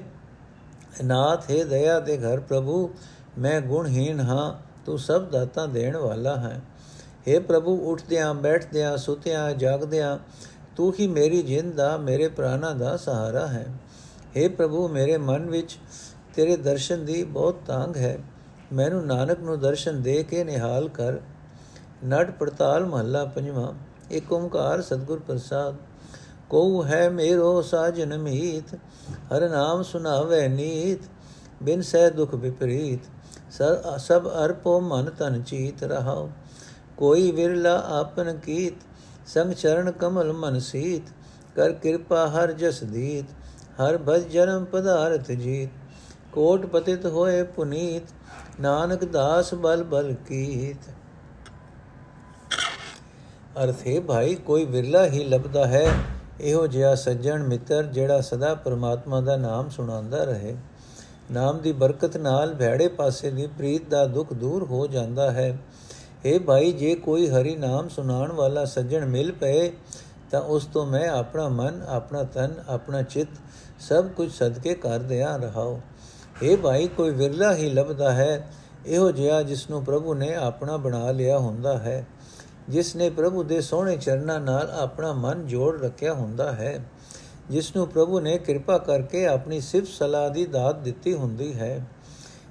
ਨਾਥ, 1.04 1.50
ਹੈ 1.50 1.64
ਦਇਆ 1.64 2.00
ਦੇ 2.00 2.18
ਘਰ 2.18 2.40
ਪ੍ਰਭੂ 2.40 2.90
ਮੈਂ 3.38 3.60
ਗੁਣਹੀਨ 3.60 4.20
ਹਾਂ, 4.20 4.54
ਤੂੰ 4.86 4.98
ਸਭ 4.98 5.22
ਦਾਤਾ 5.22 5.66
ਦੇਣ 5.66 5.96
ਵਾਲਾ 5.96 6.36
ਹੈ। 6.36 6.60
हे 7.28 7.42
ਪ੍ਰਭੂ, 7.42 7.92
ਉੱਠਦਿਆਂ, 7.92 8.34
ਬੈਠਦਿਆਂ, 8.34 8.96
ਸੁਤਿਆਂ, 8.96 9.52
ਜਾਗਦਿਆਂ, 9.52 10.18
ਤੂੰ 10.76 10.92
ਹੀ 11.00 11.06
ਮੇਰੀ 11.06 11.42
ਜਿੰਦ 11.42 11.74
ਦਾ, 11.74 11.96
ਮੇਰੇ 11.96 12.28
ਪ੍ਰਾਣਾ 12.28 12.72
ਦਾ 12.72 12.96
ਸਹਾਰਾ 12.96 13.46
ਹੈ। 13.46 13.66
हे 14.38 14.50
ਪ੍ਰਭੂ, 14.50 14.88
ਮੇਰੇ 14.88 15.16
ਮਨ 15.16 15.50
ਵਿੱਚ 15.50 15.78
ਤੇਰੇ 16.34 16.56
ਦਰਸ਼ਨ 16.56 17.04
ਦੀ 17.04 17.24
ਬਹੁਤ 17.24 17.56
ਤਾਂਗ 17.66 17.96
ਹੈ। 17.96 18.18
ਮੈਨੂੰ 18.72 19.06
ਨਾਨਕ 19.06 19.40
ਨੂੰ 19.40 19.60
ਦਰਸ਼ਨ 19.60 20.02
ਦੇ 20.02 20.22
ਕੇ 20.22 20.44
ਨਿਹਾਲ 20.44 20.88
ਕਰ। 20.88 21.12
ਨੜ 22.04 22.30
ਪੜਤਾਲ 22.30 22.84
ਮਹੱਲਾ 22.84 23.24
ਪੰਜਵਾਂ 23.24 23.72
ਏਕ 24.12 24.32
ਓੰਕਾਰ 24.32 24.82
ਸਤਗੁਰ 24.82 25.18
ਪ੍ਰਸਾਦ। 25.18 25.74
ਕੋ 26.50 26.84
ਹੈ 26.84 27.10
ਮੇਰੋ 27.10 27.62
ਸਾਜਨ 27.62 28.18
ਮੀਤ, 28.18 28.74
ਹਰ 29.14 29.48
ਨਾਮ 29.48 29.82
ਸੁਨਾਵੇ 29.82 30.48
ਨੀਤ, 30.48 30.98
ਬਿਨ 31.62 31.82
ਸਹਿ 31.82 32.10
ਦੁਖ 32.10 32.34
ਵਿਪਰੀਤ। 32.34 33.00
ਸਭ 33.98 34.28
ਅਰਪੋ 34.44 34.80
ਮਨ 34.80 35.10
ਤਨ 35.10 35.42
ਚੀਤ 35.42 35.82
ਰਹਾਓ 35.84 36.28
ਕੋਈ 36.96 37.30
ਵਿਰਲਾ 37.30 37.76
ਆਪਨ 37.90 38.36
ਕੀਤ, 38.36 38.74
ਸੰਗ 39.26 39.52
ਚਰਨ 39.52 39.90
ਕਮਲ 39.90 40.32
ਮਨ 40.32 40.58
ਸੀਤ। 40.60 41.12
ਕਰ 41.56 41.72
ਕਿਰਪਾ 41.72 42.26
ਹਰ 42.26 42.52
ਜਸ 42.52 42.82
ਦੀਤ, 42.84 43.30
ਹਰ 43.80 43.98
ਭਜ 43.98 44.26
ਜਨਮ 44.28 44.64
ਪਦਾਰਥ 44.64 45.30
ਜੀਤ। 45.32 45.70
ਕੋਟ 46.32 46.66
ਪਤਿਤ 46.66 47.06
ਹੋਏ 47.06 47.42
ਪੁਨੀਤ, 47.42 48.12
ਨਾਨਕ 48.60 49.04
ਦਾਸ 49.04 49.54
ਬਲ 49.54 49.84
ਬਲ 49.84 50.14
ਕੀਤ। 50.26 50.88
ਅਰਥੇ 53.64 53.98
ਭਾਈ, 54.00 54.34
ਕੋਈ 54.34 54.64
ਵਿਰਲਾ 54.64 55.04
ਹੀ 55.06 55.24
ਲੱਭਦਾ 55.24 55.66
ਹੈ। 55.66 55.86
ਇਹੋ 56.40 56.66
ਜਿਹਾ 56.66 56.94
ਸੱਜਣ 56.94 57.42
ਮਿੱਤਰ 57.42 57.82
ਜਿਹੜਾ 57.82 58.20
ਸਦਾ 58.20 58.54
ਪਰਮਾਤਮਾ 58.54 59.20
ਦਾ 59.20 59.36
ਨਾਮ 59.36 59.68
ਸੁਣਾਉਂਦਾ 59.68 60.24
ਰਹੇ। 60.24 60.56
ਨਾਮ 61.32 61.58
ਦੀ 61.58 61.72
ਬਰਕਤ 61.72 62.16
ਨਾਲ 62.16 62.54
ਭੈੜੇ 62.54 62.88
ਪਾਸੇ 62.88 63.30
ਦੀ 63.30 63.46
ਪ੍ਰੀਤ 63.46 63.88
ਦਾ 63.88 64.06
ਦੁੱਖ 64.06 64.32
ਦੂਰ 64.32 64.64
ਹੋ 64.64 64.86
ਜਾਂਦਾ 64.86 65.30
ਹੈ। 65.30 65.58
हे 66.26 66.42
ਭਾਈ, 66.42 66.72
ਜੇ 66.72 66.94
ਕੋਈ 66.94 67.28
ਹਰੀ 67.28 67.56
ਨਾਮ 67.56 67.88
ਸੁਣਾਉਣ 67.88 68.32
ਵਾਲਾ 68.32 68.64
ਸੱਜਣ 68.64 69.06
ਮਿਲ 69.06 69.32
ਪਏ, 69.32 69.72
ਤਾਂ 70.30 70.40
ਉਸ 70.40 70.66
ਤੋਂ 70.66 70.86
ਮੈਂ 70.86 71.08
ਆਪਣਾ 71.08 71.48
ਮਨ, 71.48 71.84
ਆਪਣਾ 71.88 72.22
ਤਨ, 72.22 72.54
ਆਪਣਾ 72.68 73.02
ਚਿੱਤ 73.02 73.28
ਸਭ 73.80 74.08
ਕੁਝ 74.08 74.32
ਸਦਕੇ 74.32 74.74
ਕਰ 74.74 74.98
ਦਿਆਂ 74.98 75.38
ਰਹਾਉ। 75.38 75.78
हे 76.42 76.56
ਭਾਈ, 76.56 76.88
ਕੋਈ 76.88 77.10
ਵਿਰਲਾ 77.10 77.54
ਹੀ 77.54 77.70
ਲੱਭਦਾ 77.70 78.12
ਹੈ। 78.12 78.48
ਇਹੋ 78.86 79.10
ਜਿਹਾ 79.10 79.42
ਜਿਸ 79.42 79.70
ਨੂੰ 79.70 79.84
ਪ੍ਰਭੂ 79.84 80.14
ਨੇ 80.14 80.34
ਆਪਣਾ 80.34 80.76
ਬਣਾ 80.76 81.10
ਲਿਆ 81.10 81.38
ਹੁੰਦਾ 81.38 81.78
ਹੈ। 81.78 82.06
ਜਿਸ 82.68 82.96
ਨੇ 82.96 83.10
ਪ੍ਰਭੂ 83.10 83.42
ਦੇ 83.42 83.60
ਸੋਹਣੇ 83.60 83.96
ਚਰਨਾਂ 83.96 84.40
ਨਾਲ 84.40 84.70
ਆਪਣਾ 84.70 85.12
ਮਨ 85.12 85.46
ਜੋੜ 85.46 85.82
ਰੱਖਿਆ 85.82 86.12
ਹੁੰਦਾ 86.12 86.52
ਹੈ। 86.52 86.84
ਜਿਸ 87.50 87.76
ਨੂੰ 87.76 87.88
ਪ੍ਰਭੂ 87.88 88.20
ਨੇ 88.20 88.38
ਕਿਰਪਾ 88.38 88.78
ਕਰਕੇ 88.78 89.26
ਆਪਣੀ 89.26 89.60
ਸਿਫਤ 89.60 89.88
ਸਲਾਹ 89.88 90.30
ਦੀ 90.30 90.46
ਦਾਤ 90.46 90.78
ਦਿੱਤੀ 90.78 91.14
ਹੁੰਦੀ 91.14 91.54
ਹੈ। 91.54 91.86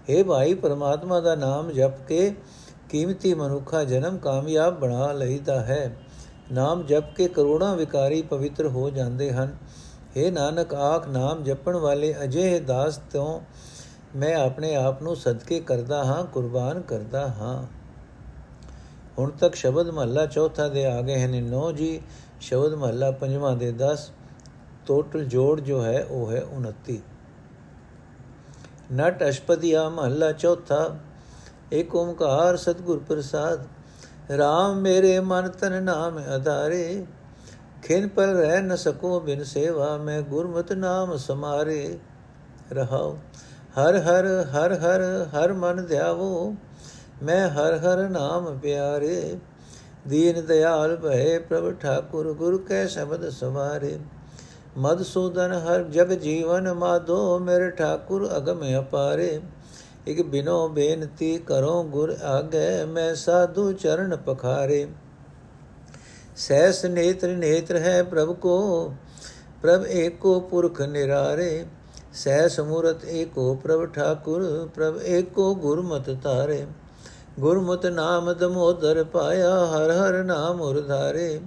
हे 0.09 0.25
ਭਾਈ, 0.25 0.53
ਪਰਮਾਤਮਾ 0.53 1.19
ਦਾ 1.19 1.35
ਨਾਮ 1.35 1.71
ਜਪ 1.71 2.05
ਕੇ 2.07 2.35
ਕੀਮਤੀ 2.89 3.33
ਮਨੁੱਖਾ 3.33 3.83
ਜਨਮ 3.83 4.17
ਕਾਮਯਾਬ 4.17 4.79
ਬਣਾ 4.79 5.11
ਲਈਦਾ 5.11 5.59
ਹੈ। 5.59 5.97
ਨਾਮ 6.51 6.83
ਜਪ 6.83 7.15
ਕੇ 7.15 7.27
ਕਰੋੜਾਂ 7.27 7.75
ਵਿਕਾਰੀ 7.75 8.21
ਪਵਿੱਤਰ 8.21 8.67
ਹੋ 8.67 8.89
ਜਾਂਦੇ 8.89 9.31
ਹਨ। 9.31 9.57
हे 10.17 10.31
ਨਾਨਕ, 10.31 10.73
ਆਖ 10.73 11.07
ਨਾਮ 11.07 11.43
ਜਪਣ 11.43 11.75
ਵਾਲੇ 11.75 12.15
ਅਜਿਹੇ 12.23 12.59
ਦਾਸ 12.59 12.97
ਤੋਂ 12.97 13.41
ਮੈਂ 14.15 14.35
ਆਪਣੇ 14.35 14.75
ਆਪ 14.75 15.01
ਨੂੰ 15.03 15.15
ਸਦਕੇ 15.15 15.59
ਕਰਦਾ 15.59 16.03
ਹਾਂ, 16.03 16.23
ਕੁਰਬਾਨ 16.23 16.81
ਕਰਦਾ 16.81 17.27
ਹਾਂ। 17.27 17.65
ਹੁਣ 19.19 19.31
ਤੱਕ 19.31 19.55
ਸ਼ਬਦ 19.55 19.89
ਮਹੱਲਾ 19.89 20.25
ਚੌਥਾ 20.25 20.67
ਦੇ 20.67 20.85
ਆ 20.85 21.01
ਗਏ 21.01 21.23
ਹਨ। 21.23 21.49
9 21.49 21.71
ਜੀ, 21.71 22.01
ਸ਼ਬਦ 22.41 22.73
ਮਹੱਲਾ 22.73 23.11
ਪੰਜਵਾਂ 23.11 23.55
ਦੇ 23.55 23.71
10 23.71 24.11
ਟੋਟਲ 24.85 25.23
ਜੋੜ 25.25 25.59
ਜੋ 25.59 25.83
ਹੈ 25.83 26.05
ਉਹ 26.11 26.31
ਹੈ 26.31 26.41
29 26.57 26.97
ਨਟ 28.91 29.23
ਅਸ਼ਪਦੀਆ 29.29 29.87
ਮਹੱਲਾ 29.89 30.31
ਚੌਥਾ 30.31 30.95
ਏਕ 31.73 31.95
ਓੰਕਾਰ 31.95 32.57
ਸਤਗੁਰ 32.57 32.99
ਪ੍ਰਸਾਦ 32.99 33.67
RAM 34.31 34.75
ਮੇਰੇ 34.81 35.19
ਮਨ 35.19 35.47
ਤਨ 35.51 35.83
ਨਾਮ 35.83 36.17
ਆਧਾਰੇ 36.29 37.05
ਖਿਨ 37.83 38.07
ਪਰ 38.07 38.27
ਰਹਿ 38.27 38.61
ਨ 38.61 38.75
ਸਕੋ 38.75 39.19
ਬਿਨ 39.19 39.43
ਸੇਵਾ 39.43 39.95
ਮੈਂ 39.97 40.21
ਗੁਰਮਤਿ 40.21 40.75
ਨਾਮ 40.75 41.15
ਸਮਾਰੇ 41.17 41.97
ਰਹਾਉ 42.71 43.15
ਹਰ 43.77 43.97
ਹਰ 43.99 44.25
ਹਰ 44.53 44.73
ਹਰ 44.79 45.01
ਹਰ 45.33 45.53
ਮਨ 45.53 45.85
ਧਿਆਵੋ 45.85 46.55
ਮੈਂ 47.23 47.47
ਹਰ 47.49 47.77
ਹਰ 47.77 48.07
ਨਾਮ 48.09 48.57
ਪਿਆਰੇ 48.57 49.37
ਦੀਨ 50.07 50.45
ਦਿਆਲ 50.45 50.95
ਭਏ 50.95 51.37
ਪ੍ਰਭ 51.39 51.71
ਠਾਕੁਰ 51.73 52.33
ਗੁਰ 52.33 52.57
ਕੈ 52.69 52.85
ਸ਼ਬਦ 52.87 53.29
ਸਵਾਰੇ 53.29 53.97
ਮਦਸੂਦਨ 54.77 55.51
ਹਰ 55.53 55.83
ਜਗ 55.83 56.11
ਜੀਵਨ 56.13 56.73
ਮਾਧੋ 56.73 57.39
ਮੇਰੇ 57.39 57.69
ਠਾਕੁਰ 57.69 58.27
ਅਗਮ 58.37 58.63
ਅਪਾਰੇ। 58.79 59.39
ਇਕ 60.07 60.21
ਬਿਨੋ 60.21 60.67
ਬੇਨਤੀ 60.67 61.37
ਕਰੋ 61.37 61.83
ਗੁਰ 61.83 62.15
ਆਗੇ, 62.23 62.85
ਮੈਂ 62.85 63.13
ਸਾਧੂ 63.15 63.71
ਚਰਨ 63.73 64.15
ਪਖਾਰੇ। 64.15 64.87
ਸੈਸ 66.37 66.85
ਨੇਤਰ 66.85 67.27
ਨੇਤਰ 67.27 67.75
ਹੈ 67.75 68.03
ਪ੍ਰਭ 68.03 68.35
ਕੋ, 68.35 68.93
ਪ੍ਰਭ 69.61 69.85
ਏਕੋ 69.85 70.39
ਪੁਰਖ 70.39 70.81
ਨਿਰਾਰੇ। 70.81 71.65
ਸਹਿ 72.13 72.49
ਸਮੂਰਤ 72.49 73.05
ਏਕੋ 73.05 73.53
ਪ੍ਰਭ 73.55 73.85
ਠਾਕੁਰ, 73.85 74.69
ਪ੍ਰਭ 74.75 74.99
ਏਕੋ 75.05 75.53
ਗੁਰਮਤਿ 75.55 76.15
ਤਾਰੇ 76.23 76.65
ਗੁਰਮਤਿ 77.39 77.89
ਨਾਮ 77.89 78.31
ਦਮੋਦਰ 78.33 79.03
ਪਾਇਆ, 79.03 79.65
ਹਰ 79.65 79.91
ਹਰ 79.91 80.23
ਨਾਮ 80.23 80.61
ਉਰਧਾਰੇ। 80.61 81.39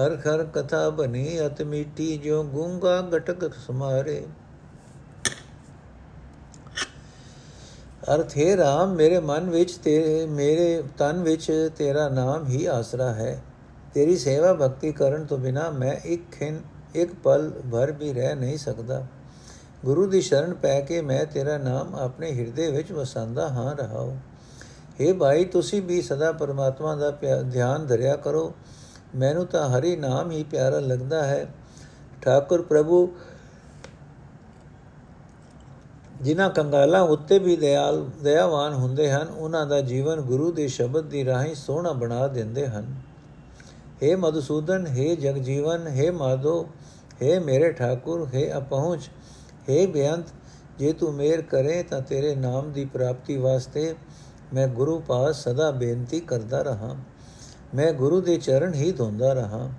ਹਰ 0.00 0.16
ਹਰ 0.16 0.44
ਕਥਾ 0.44 0.88
ਬਣੀ, 0.90 1.46
ਅਤ 1.46 1.62
ਮੀਠੀ 1.62 2.16
ਜੋ 2.18 2.42
ਗੂੰਗਾ 2.44 3.00
ਗਟਕ 3.00 3.54
ਸਮਾਰੇ। 3.66 4.26
ਅਰਥ 8.14 8.36
ਹੈ, 8.38 8.56
ਰਾਮ, 8.56 8.94
ਮੇਰੇ 8.94 9.20
ਮਨ 9.20 9.50
ਵਿੱਚ 9.50 9.72
ਤੇ 9.76 10.26
ਮੇਰੇ 10.26 10.82
ਤਨ 10.98 11.22
ਵਿੱਚ 11.22 11.70
ਤੇਰਾ 11.76 12.08
ਨਾਮ 12.08 12.46
ਹੀ 12.46 12.64
ਆਸਰਾ 12.66 13.12
ਹੈ। 13.14 13.42
ਤੇਰੀ 13.94 14.16
ਸੇਵਾ 14.16 14.52
ਭਗਤੀ 14.54 14.92
ਕਰਨ 14.92 15.24
ਤੋਂ 15.24 15.38
ਬਿਨਾ 15.38 15.70
ਮੈਂ 15.70 15.94
ਇੱਕ 16.04 16.30
ਖਿੰ 16.32 16.58
ਇੱਕ 16.94 17.14
ਪਲ 17.14 17.50
ਭਰ 17.72 17.92
ਵੀ 17.92 18.12
ਰਹਿ 18.12 18.34
ਨਹੀਂ 18.34 18.58
ਸਕਦਾ। 18.58 19.06
ਗੁਰੂ 19.84 20.06
ਦੀ 20.06 20.20
ਸ਼ਰਨ 20.20 20.54
ਪੈ 20.54 20.80
ਕੇ 20.80 21.00
ਮੈਂ 21.00 21.24
ਤੇਰਾ 21.24 21.58
ਨਾਮ 21.58 21.94
ਆਪਣੇ 21.94 22.32
ਹਿਰਦੇ 22.32 22.70
ਵਿੱਚ 22.70 22.92
ਵਸਾਂਦਾ 22.92 23.48
ਹਾਂ 23.48 23.74
ਰਹਾਉ 23.76 24.16
हे 25.00 25.14
ਭਾਈ, 25.14 25.44
ਤੁਸੀਂ 25.44 25.82
ਵੀ 25.82 26.02
ਸਦਾ 26.02 26.32
ਪਰਮਾਤਮਾ 26.32 26.94
ਦਾ 26.96 27.10
ਧਿਆਨ 27.50 27.86
ਧਰਿਆ 27.86 28.16
ਕਰੋ। 28.16 28.52
ਮੈਨੂੰ 29.15 29.45
ਤਾਂ 29.45 29.67
ਹਰੀ 29.69 29.95
ਨਾਮ 29.95 30.31
ਹੀ 30.31 30.43
ਪਿਆਰਾ 30.43 30.79
ਲੱਗਦਾ 30.79 31.23
ਹੈ 31.23 31.45
ਠਾਕੁਰ 32.21 32.61
ਪ੍ਰਭੂ 32.61 33.07
ਜਿਨ੍ਹਾਂ 36.21 36.49
ਕੰਗਾਲਾਂ 36.49 37.01
ਉੱਤੇ 37.03 37.37
ਵੀ 37.39 37.55
ਦਇਆਲ 37.55 38.03
ਦਇਆਵਾਨ 38.23 38.73
ਹੁੰਦੇ 38.73 39.11
ਹਨ 39.11 39.29
ਉਹਨਾਂ 39.29 39.65
ਦਾ 39.67 39.79
ਜੀਵਨ 39.81 40.21
ਗੁਰੂ 40.21 40.51
ਦੇ 40.51 40.67
ਸ਼ਬਦ 40.67 41.09
ਦੀ 41.09 41.23
ਰਾਹੀਂ 41.25 41.55
ਸੋਹਣਾ 41.55 41.91
ਬਣਾ 41.93 42.27
ਦਿੰਦੇ 42.27 42.67
ਹਨ 42.67 42.95
हे 44.03 44.17
ਮਧੂਸੂਦਨ 44.17 44.85
हे 44.87 45.15
ਜਗਜੀਵਨ 45.15 45.87
हे 45.89 46.11
ਮਾਧੋ 46.13 46.59
हे 47.21 47.39
ਮੇਰੇ 47.41 47.71
ਠਾਕੁਰ 47.71 48.27
हे 48.35 48.45
ਅਪਹੁੰਚ 48.57 49.09
हे 49.69 49.87
ਬੇਅੰਤ 49.87 50.27
ਜੇ 50.79 50.91
ਤੂੰ 50.93 51.13
ਮੇਰ 51.13 51.41
ਕਰੇ 51.41 51.81
ਤਾਂ 51.83 52.01
ਤੇਰੇ 52.01 52.35
ਨਾਮ 52.35 52.71
ਦੀ 52.71 52.85
ਪ੍ਰਾਪਤੀ 52.85 53.37
ਵਾਸਤੇ 53.37 53.93
ਮੈਂ 54.53 54.67
ਗੁਰੂ 54.67 54.99
ਪਾਸ 54.99 55.43
ਸਦਾ 55.43 55.69
ਬੇਨਤੀ 55.71 56.19
ਕਰਦਾ 56.19 56.61
ਰਹਾ 56.61 56.95
ਮੈਂ 57.75 57.91
ਗੁਰੂ 57.93 58.21
ਦੇ 58.21 58.37
ਚਰਨ 58.37 58.73
ਹੀ 58.73 58.91
ਧੋਂਦਾ 58.91 59.33
ਰਹਾ 59.33 59.69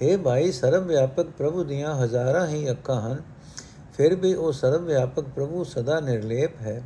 हे 0.00 0.16
ਭਾਈ 0.18 0.52
ਸਰਵ 0.52 0.84
ਵਿਆਪਕ 0.84 1.30
ਪ੍ਰਭੂ 1.38 1.64
ਦੀਆਂ 1.64 1.94
ਹਜ਼ਾਰਾਂ 1.94 2.46
ਹੀ 2.46 2.70
ਅੱਖਾਂ 2.70 3.00
ਹਨ 3.00 3.20
ਫਿਰ 3.94 4.14
ਵੀ 4.14 4.34
ਉਹ 4.34 4.52
ਸਰਵ 4.52 4.84
ਵਿਆਪਕ 4.84 5.24
ਪ੍ਰਭੂ 5.34 5.64
ਸਦਾ 5.64 6.00
ਨਿਰਲੇਪ 6.00 6.60
ਹੈ 6.60 6.80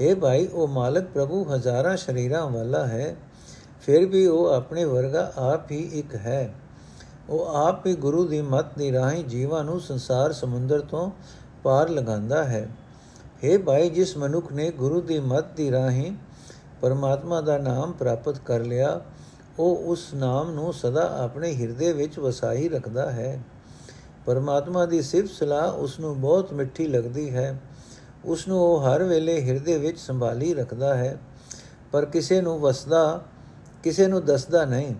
हे 0.00 0.16
ਭਾਈ 0.16 0.46
ਉਹ 0.46 0.68
ਮਾਲਕ 0.68 1.04
ਪ੍ਰਭੂ 1.04 1.44
ਹਜ਼ਾਰਾਂ 1.44 1.96
ਸ਼ਰੀਰਾਂ 1.96 2.48
ਵਾਲਾ 2.50 2.86
ਹੈ 2.86 3.14
ਫਿਰ 3.80 4.06
ਵੀ 4.06 4.26
ਉਹ 4.26 4.48
ਆਪਣੇ 4.48 4.84
ਵਰਗਾ 4.84 5.32
ਆਪ 5.42 5.70
ਹੀ 5.70 5.82
ਇੱਕ 5.94 6.14
ਹੈ 6.16 6.54
ਉਹ 7.28 7.54
ਆਪ 7.56 7.86
ਹੀ 7.86 7.94
ਗੁਰੂ 7.96 8.24
ਦੀ 8.24 8.40
ਮਤ 8.42 8.76
ਦੀ 8.78 8.92
ਰਾਹੀਂ 8.92 9.24
ਜੀਵਾਂ 9.24 9.62
ਨੂੰ 9.64 9.80
ਸੰਸਾਰ 9.80 10.32
ਸਮੁੰਦਰ 10.32 10.80
ਤੋਂ 10.80 11.10
ਪਾਰ 11.64 11.88
ਲਗਾਉਂਦਾ 11.88 12.44
ਹੈ 12.44 12.68
हे 13.42 13.58
ਭਾਈ 13.60 13.88
ਜਿਸ 13.90 14.16
ਮਨੁੱਖ 14.16 14.52
ਨੇ 14.52 14.70
ਗੁਰੂ 14.72 15.00
ਦੀ 15.00 15.18
ਮਤ 15.22 15.54
ਦੀ 15.56 15.70
ਰਾਹੀਂ 15.70 16.12
ਪਰਮਾਤਮਾ 16.80 17.40
ਦਾ 17.40 17.58
ਨਾਮ 17.58 17.92
ਪ੍ਰਾਪਤ 17.92 18.38
ਕਰ 18.44 18.60
ਲਿਆ 18.64 19.00
ਉਹ 19.59 19.77
ਉਸ 19.77 20.13
ਨਾਮ 20.13 20.51
ਨੂੰ 20.51 20.73
ਸਦਾ 20.73 21.23
ਆਪਣੇ 21.23 21.55
ਹਿਰਦੇ 21.55 21.93
ਵਿੱਚ 21.93 22.19
ਵਸਾਈ 22.19 22.69
ਰੱਖਦਾ 22.69 23.11
ਹੈ। 23.11 23.43
ਪਰਮਾਤਮਾ 24.25 24.85
ਦੀ 24.85 25.01
ਸਿਫਤ 25.01 25.29
ਸਲਾਹ 25.29 25.73
ਉਸ 25.73 25.99
ਨੂੰ 25.99 26.21
ਬਹੁਤ 26.21 26.53
ਮਿੱਠੀ 26.53 26.87
ਲੱਗਦੀ 26.87 27.35
ਹੈ। 27.35 27.59
ਉਸ 28.25 28.47
ਨੂੰ 28.47 28.61
ਉਹ 28.61 28.81
ਹਰ 28.81 29.03
ਵੇਲੇ 29.03 29.41
ਹਿਰਦੇ 29.41 29.77
ਵਿੱਚ 29.77 29.99
ਸੰਭਾਲੀ 29.99 30.53
ਰੱਖਦਾ 30.53 30.97
ਹੈ। 30.97 31.17
ਪਰ 31.91 32.05
ਕਿਸੇ 32.05 32.41
ਨੂੰ 32.41 32.59
ਵਸਦਾ, 32.59 33.23
ਕਿਸੇ 33.83 34.07
ਨੂੰ 34.07 34.25
ਦੱਸਦਾ 34.25 34.65
ਨਹੀਂ। 34.65 34.95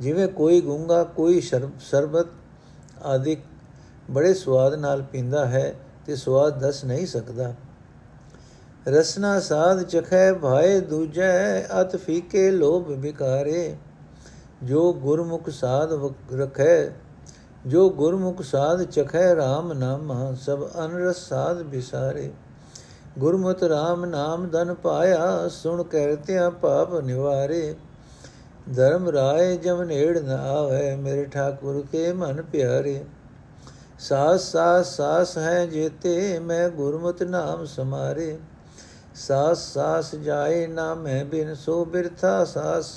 ਜਿਵੇਂ 0.00 0.28
ਕੋਈ 0.28 0.60
ਗੁੰਗਾ, 0.60 1.04
ਕੋਈ 1.04 1.40
ਸ਼ਰਬਤ 1.80 2.26
ਆਦਿਕ 3.02 3.38
ਬੜੇ 4.10 4.34
ਸਵਾਦ 4.34 4.74
ਨਾਲ 4.74 5.02
ਪੀਂਦਾ 5.02 5.46
ਹੈ 5.46 5.74
ਤੇ 6.06 6.16
ਸਵਾਦ 6.16 6.60
ਦੱਸ 6.60 6.84
ਨਹੀਂ 6.84 7.06
ਸਕਦਾ। 7.06 7.54
ਰਸਨਾ 8.88 9.40
ਸਾਧ 9.40 9.82
ਚਖੈ 9.82 10.32
ਭਾਏ 10.32 10.80
ਦੂਜੈ, 10.80 11.62
ਅਤ 11.80 11.96
ਫੀਕੇ 11.96 12.50
ਲੋਭ 12.50 12.88
ਵਿਕਾਰੇ। 12.88 13.76
ਜੋ 14.62 14.92
ਗੁਰਮੁਖ 14.92 15.48
ਸਾਧ 15.50 15.92
ਰਖੈ, 16.34 16.88
ਜੋ 17.66 17.90
ਗੁਰਮੁਖ 17.90 18.42
ਸਾਧ 18.42 18.82
ਚਖੈ 18.82 19.34
RAM 19.34 19.72
ਨਾਮ, 19.74 20.34
ਸਭ 20.34 20.68
ਅਨਰਸ 20.84 21.28
ਸਾਧ 21.28 21.62
ਬਿਸਾਰੇ 21.62 22.30
ਗੁਰਮਤਿ 23.18 23.66
RAM 23.66 24.04
ਨਾਮ 24.06 24.48
ਧਨ 24.48 24.74
ਪਾਇਆ, 24.74 25.48
ਸੁਣ 25.48 25.82
ਕਹਿਤਿਆ 25.82 26.50
ਪਾਪ 26.50 26.94
ਨਿਵਾਰੇ। 26.94 27.74
ਧਰਮ 28.76 29.08
ਰਾਏ 29.08 29.56
ਜਮ 29.56 29.82
ਨੇੜ 29.82 30.18
ਨ 30.18 30.30
ਆਵੇ, 30.30 30.96
ਮੇਰੇ 30.96 31.24
ਠਾਕੁਰ 31.24 31.84
ਕੇ 31.92 32.12
ਮਨ 32.12 32.42
ਪਿਆਰੇ। 32.42 33.04
ਸਾਸ 33.98 34.52
ਸਾਸ 34.52 34.96
ਸਾਸ 34.96 35.38
ਹੈ 35.38 35.66
ਜੇਤੇ, 35.66 36.38
ਮੈਂ 36.38 36.68
ਗੁਰਮਤਿ 36.68 37.24
ਨਾਮ 37.24 37.64
ਸਮਾਰੇ। 37.64 38.38
ਸਾਸ 39.18 39.62
ਸਾਸ 39.74 40.14
ਜਾਏ 40.14 40.66
ਨਾ 40.66 40.94
ਮੈਂ 40.94 41.24
ਬਿਨ 41.24 41.54
ਸੋ 41.54 41.84
ਬਿਰਥਾ 41.84 42.44
ਸਾਸ 42.44 42.90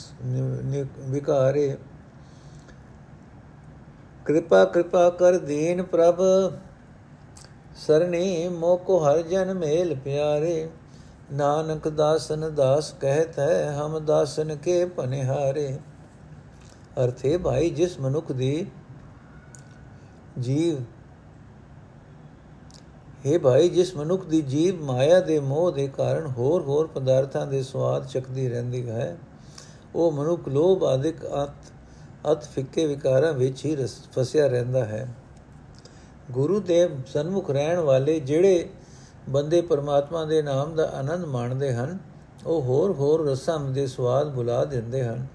ਵਿਕਾਰੇ। 0.99 1.77
ਕਿਰਪਾ 4.25 4.63
ਕਿਰਪਾ 4.65 5.09
ਕਰ 5.09 5.37
ਦੀਨ 5.37 5.83
ਪ੍ਰਭ, 5.83 6.21
ਸਰਣੀ 7.77 8.47
ਮੋਕੋ 8.49 8.97
ਹਰ 8.99 9.21
ਜਨ 9.21 9.53
ਮੇਲ 9.53 9.95
ਪਿਆਰੇ। 9.95 10.69
ਨਾਨਕ 11.33 11.87
ਦਾਸਨ 11.89 12.53
ਦਾਸ 12.55 12.91
ਕਹਤ 12.93 13.39
ਹੈ 13.39 13.71
ਹਮ 13.71 13.99
ਦਾਸਨ 14.05 14.55
ਕੇ 14.55 14.85
ਪਨਿਹਾਰੇ। 14.85 15.77
ਅਰਥੇ 17.03 17.37
ਭਾਈ, 17.37 17.69
ਜਿਸ 17.69 17.99
ਮਨੁੱਖ 17.99 18.31
ਦੀ 18.31 18.65
ਜੀਵ 20.39 20.83
हे 23.25 23.39
ਭਾਈ, 23.39 23.69
ਜਿਸ 23.69 23.95
ਮਨੁੱਖ 23.95 24.25
ਦੀ 24.25 24.41
ਜੀਵ 24.41 24.83
ਮਾਇਆ 24.83 25.19
ਦੇ 25.19 25.39
ਮੋਹ 25.39 25.71
ਦੇ 25.71 25.87
ਕਾਰਨ 25.87 26.25
ਹੋਰ 26.27 26.61
ਹੋਰ 26.61 26.87
ਪਦਾਰਥਾਂ 26.87 27.45
ਦੇ 27.47 27.61
ਸਵਾਦ 27.63 28.07
ਚੱਕਦੀ 28.07 28.47
ਰਹਿੰਦੀ 28.49 28.89
ਹੈ, 28.89 29.17
ਉਹ 29.95 30.11
ਮਨੁੱਖ 30.11 30.47
ਲੋਭ 30.47 30.83
ਆਦਿਕ 30.83 31.25
ਅਤ 31.43 31.71
ਅਤ 32.31 32.43
ਫਿੱਕੇ 32.45 32.85
ਵਿਕਾਰਾਂ 32.85 33.33
ਵਿੱਚ 33.33 33.65
ਹੀ 33.65 33.75
ਫਸਿਆ 34.13 34.47
ਰਹਿੰਦਾ 34.47 34.85
ਹੈ। 34.85 35.07
ਗੁਰੂ 36.31 36.59
ਦੇ 36.59 36.87
ਸਨਮੁਖ 37.07 37.49
ਰਹਿਣ 37.51 37.79
ਵਾਲੇ 37.79 38.19
ਜਿਹੜੇ 38.19 38.67
ਬੰਦੇ 39.29 39.61
ਪਰਮਾਤਮਾ 39.61 40.25
ਦੇ 40.25 40.41
ਨਾਮ 40.41 40.75
ਦਾ 40.75 40.89
ਆਨੰਦ 40.93 41.25
ਮਾਣਦੇ 41.25 41.73
ਹਨ, 41.73 41.97
ਉਹ 42.45 42.61
ਹੋਰ 42.61 42.91
ਹੋਰ 42.91 43.27
ਰਸਾਂ 43.29 43.59
ਦੇ 43.59 43.87
ਸਵਾਦ 43.87 44.33
ਬੁਲਾ 44.33 44.63
ਦਿੰਦੇ 44.65 45.03
ਹਨ। 45.03 45.25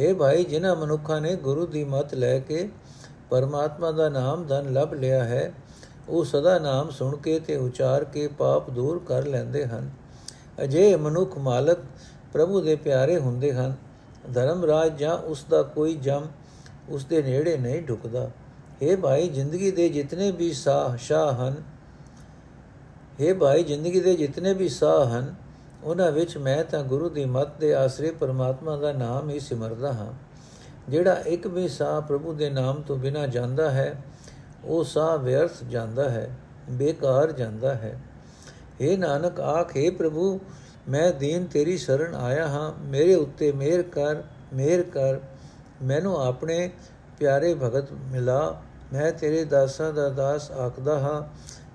हे 0.00 0.14
ਭਾਈ, 0.16 0.44
ਜਿਨ੍ਹਾਂ 0.44 0.76
ਮਨੁੱਖਾਂ 0.76 1.20
ਨੇ 1.20 1.34
ਗੁਰੂ 1.36 1.66
ਦੀ 1.66 1.84
ਮਤ 1.84 2.14
ਲੈ 2.14 2.38
ਕੇ 2.38 2.68
ਪਰਮਾਤਮਾ 3.30 3.90
ਦਾ 3.90 4.08
ਨਾਮ 4.08 4.46
ਧਨ 4.46 4.72
ਲੱਭ 4.72 4.94
ਲਿਆ 4.94 5.24
ਹੈ 5.24 5.52
ਉਹ 6.08 6.24
ਸਦਾ 6.24 6.58
ਨਾਮ 6.58 6.90
ਸੁਣ 6.90 7.16
ਕੇ 7.16 7.40
ਤੇ 7.40 7.56
ਉਚਾਰ 7.56 8.04
ਕੇ 8.04 8.28
ਪਾਪ 8.28 8.70
ਦੂਰ 8.70 9.02
ਕਰ 9.06 9.26
ਲੈਂਦੇ 9.26 9.66
ਹਨ। 9.66 9.90
ਅਜੇ 10.62 10.96
ਮਨੁੱਖ 10.96 11.38
ਮਾਲਕ 11.38 11.78
ਪ੍ਰਭੂ 12.32 12.60
ਦੇ 12.60 12.76
ਪਿਆਰੇ 12.76 13.18
ਹੁੰਦੇ 13.18 13.52
ਹਨ। 13.52 13.74
ਧਰਮ 14.34 14.64
ਰਾਜ 14.64 14.98
ਜਾਂ 14.98 15.18
ਉਸ 15.18 15.44
ਦਾ 15.50 15.62
ਕੋਈ 15.62 15.94
ਜਮ 15.94 16.26
ਉਸ 16.88 17.04
ਦੇ 17.04 17.22
ਨੇੜੇ 17.22 17.56
ਨਹੀਂ 17.56 17.82
ਢੁਕਦਾ। 17.82 18.30
हे 18.82 19.00
ਭਾਈ, 19.00 19.28
ਜ਼ਿੰਦਗੀ 19.28 19.70
ਦੇ 19.70 19.88
ਜਿਤਨੇ 19.88 20.30
ਵੀ 20.30 20.52
ਸਾਹ 20.52 20.96
ਸ਼ਾਹ 20.96 21.32
ਹਨ 21.32 21.62
हे 23.20 23.34
ਭਾਈ, 23.34 23.64
ਜ਼ਿੰਦਗੀ 23.64 24.00
ਦੇ 24.00 24.16
ਜਿਤਨੇ 24.16 24.54
ਵੀ 24.54 24.68
ਸਾਹ 24.68 25.06
ਹਨ, 25.06 25.34
ਉਹਨਾਂ 25.84 26.12
ਵਿੱਚ 26.12 26.38
ਮੈਂ 26.38 26.64
ਤਾਂ 26.64 26.82
ਗੁਰੂ 26.82 27.08
ਦੀ 27.08 27.24
ਮੱਤ 27.24 27.58
ਦੇ 27.60 27.74
ਆਸਰੇ 27.74 28.10
ਪਰਮਾਤਮਾ 28.10 28.76
ਦਾ 28.76 28.92
ਨਾਮ 28.92 29.30
ਹੀ 29.30 29.40
ਸਿਮਰਦਾ 29.40 29.92
ਹਾਂ। 29.92 30.12
ਜਿਹੜਾ 30.88 31.12
ਇੱਕ 31.12 31.46
ਵੀ 31.46 31.68
ਸਾਹ 31.68 32.00
ਪ੍ਰਭੂ 32.00 32.32
ਦੇ 32.32 32.50
ਨਾਮ 32.50 32.82
ਤੋਂ 32.82 32.96
ਬਿਨਾ 32.96 33.26
ਜਾਂਦਾ 33.26 33.70
ਹੈ 33.70 34.04
ਉਹ 34.64 34.84
ਸਾਹ 34.84 35.18
ਵਿਅਰਥ 35.18 35.64
ਜਾਂਦਾ 35.68 36.10
ਹੈ, 36.10 36.30
ਬੇਕਾਰ 36.70 37.32
ਜਾਂਦਾ 37.32 37.74
ਹੈ। 37.74 38.00
हे 38.56 38.98
ਨਾਨਕ, 38.98 39.40
ਆਖੇ 39.40 39.90
ਪ੍ਰਭੂ, 39.90 40.40
ਮੈਂ 40.88 41.12
ਦੀਨ 41.12 41.46
ਤੇਰੀ 41.46 41.78
ਸ਼ਰਨ 41.78 42.14
ਆਇਆ 42.14 42.48
ਹਾਂ। 42.48 42.72
ਮੇਰੇ 42.82 43.14
ਉੱਤੇ 43.14 43.52
ਮਿਹਰ 43.52 43.82
ਕਰ 43.82 44.22
ਮਿਹਰ 44.54 44.82
ਕਰ। 44.82 45.20
ਮੈਨੂੰ 45.82 46.26
ਆਪਣੇ 46.26 46.70
ਪਿਆਰੇ 47.18 47.54
ਭਗਤ 47.54 47.92
ਮਿਲਾ। 47.92 48.62
ਮੈਂ 48.92 49.12
ਤੇਰੇ 49.12 49.44
ਦਾਸਾਂ 49.44 49.92
ਦਾ 49.92 50.08
ਦਾਸ 50.08 50.50
ਆਖਦਾ 50.50 50.98
ਹਾਂ। 51.00 51.22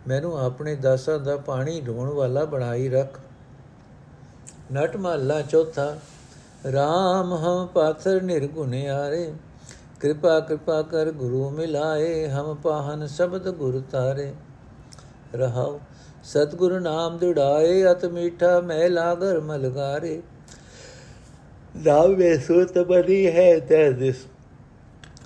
ਮੈਨੂੰ 0.10 0.46
ਆਪਣੇ 0.46 0.76
ਦਾਸਾਂ 0.76 1.20
ਦਾ 1.20 1.38
ਪਾਣੀ 1.38 1.82
ਢੋਣ 1.82 2.10
ਵਾਲਾ 2.10 2.46
ਬਣਾਈ 2.46 2.90
ਰੱਖ। 2.90 3.20
ਨਟ 4.74 4.96
ਮਹੱਲਾ 4.96 5.42
ਚੌਥਾ 5.42 5.98
RAM 6.66 7.36
ਹਮ 7.36 7.68
ਪਾਥਰ 7.68 8.22
ਨਿਰਗੁਨਿਆਰੇ 8.22 9.34
ਕਿਰਪਾ 10.02 10.40
ਕਿਰਪਾ 10.40 10.82
ਕਰ 10.82 11.12
ਗੁਰੂ 11.12 11.50
ਮਿਲਾਏ, 11.50 12.28
ਹਮ 12.28 12.56
ਪਾਹਨ 12.56 13.06
ਸ਼ਬਦ 13.08 13.50
ਗੁਰ 13.52 13.82
ਤਾਰੇ 13.92 14.34
ਰਹਾਉ, 15.36 15.80
ਸਤਗੁਰ 16.24 16.80
ਨਾਮ 16.80 17.18
ਦੁੜਾਏ, 17.18 17.84
ਅਤ 17.92 18.06
ਮੀਠਾ 18.06 18.60
ਮਹਿ 18.62 18.90
ਲਾਗਰ। 18.90 19.40
ਮਲਗਾਰੇ 19.40 20.22
ਨਾਮ 21.76 22.14
ਵੇ 22.16 22.38
ਸੁਤ 22.38 22.78
ਬਦੀ 22.80 23.26
ਹੈ 23.28 23.58
ਤੈ 23.60 23.90
ਦਿਸ, 23.92 24.26